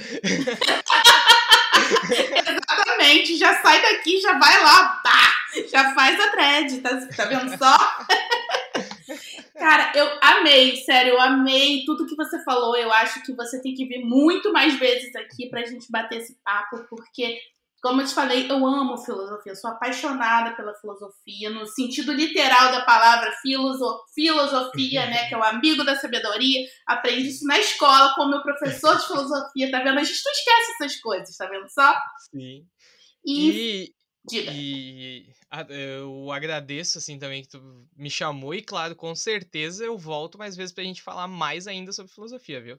[2.09, 5.33] Exatamente, já sai daqui, já vai lá, pá,
[5.71, 7.77] já faz a thread, tá, tá vendo só?
[9.57, 12.77] Cara, eu amei, sério, eu amei tudo que você falou.
[12.77, 16.37] Eu acho que você tem que vir muito mais vezes aqui pra gente bater esse
[16.45, 17.37] papo, porque
[17.81, 22.81] como eu te falei, eu amo filosofia, sou apaixonada pela filosofia, no sentido literal da
[22.83, 25.27] palavra filosofia, né?
[25.29, 26.67] Que é o amigo da sabedoria.
[26.85, 29.99] Aprendi isso na escola com o meu professor de filosofia, tá vendo?
[29.99, 31.93] A gente não esquece essas coisas, tá vendo só?
[32.31, 32.65] Sim.
[33.25, 33.49] E.
[33.49, 33.99] e...
[34.29, 34.51] Diga.
[34.53, 35.33] E
[35.69, 40.55] eu agradeço, assim, também que tu me chamou, e claro, com certeza eu volto mais
[40.55, 42.77] vezes pra gente falar mais ainda sobre filosofia, viu?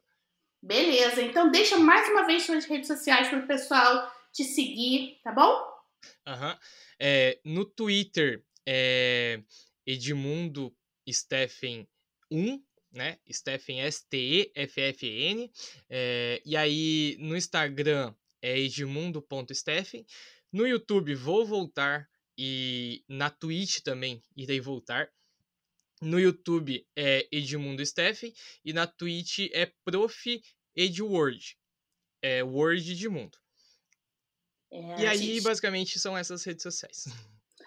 [0.63, 5.63] Beleza, então deixa mais uma vez suas redes sociais pro pessoal te seguir, tá bom?
[6.27, 6.53] Aham.
[6.53, 6.59] Uhum.
[6.99, 9.43] É, no Twitter, é
[9.87, 10.75] Edmundo
[11.09, 11.89] Stephen
[12.31, 12.63] 1,
[12.93, 13.19] né?
[13.31, 15.51] Stephen S-T-E-F-F-N.
[15.89, 20.07] É, e aí no Instagram é edmundo.stephen.
[20.53, 25.11] No YouTube vou voltar e na Twitch também irei voltar.
[26.01, 28.33] No YouTube é Edmundo Stephen
[28.65, 30.43] e na Twitch é Prof.
[30.75, 31.59] Edward.
[32.23, 33.40] É Word Edmundo.
[34.73, 35.43] É, e aí, gente...
[35.43, 37.07] basicamente, são essas redes sociais.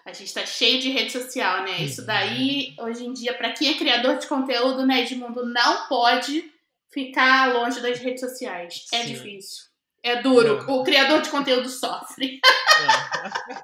[0.04, 1.82] A gente tá cheio de rede social, né?
[1.82, 2.06] Isso uhum.
[2.06, 6.50] daí, hoje em dia, para quem é criador de conteúdo, né, Edmundo, não pode
[6.92, 8.86] ficar longe das redes sociais.
[8.92, 9.14] É Sim.
[9.14, 9.64] difícil.
[10.02, 10.58] É duro.
[10.58, 10.72] É.
[10.72, 12.40] O criador de conteúdo sofre.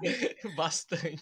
[0.05, 0.49] É.
[0.55, 1.21] Bastante.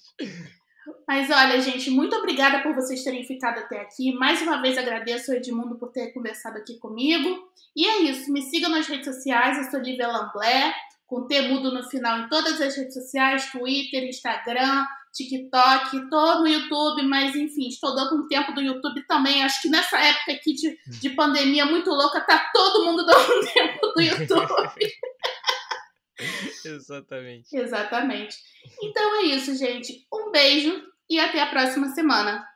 [1.06, 4.12] Mas olha, gente, muito obrigada por vocês terem ficado até aqui.
[4.12, 7.50] Mais uma vez agradeço ao Edmundo por ter conversado aqui comigo.
[7.74, 8.30] E é isso.
[8.30, 9.56] Me sigam nas redes sociais.
[9.56, 10.74] Eu sou Lívia Lamblé
[11.08, 16.46] com T mudo no final em todas as redes sociais, Twitter, Instagram, TikTok, tô no
[16.46, 19.42] YouTube, mas enfim, estou dando um tempo do YouTube também.
[19.42, 23.46] Acho que nessa época aqui de, de pandemia muito louca, tá todo mundo dando um
[23.46, 24.92] tempo do YouTube.
[26.64, 27.56] Exatamente.
[27.56, 28.36] Exatamente.
[28.82, 30.06] Então é isso, gente.
[30.12, 30.78] Um beijo
[31.08, 32.46] e até a próxima semana.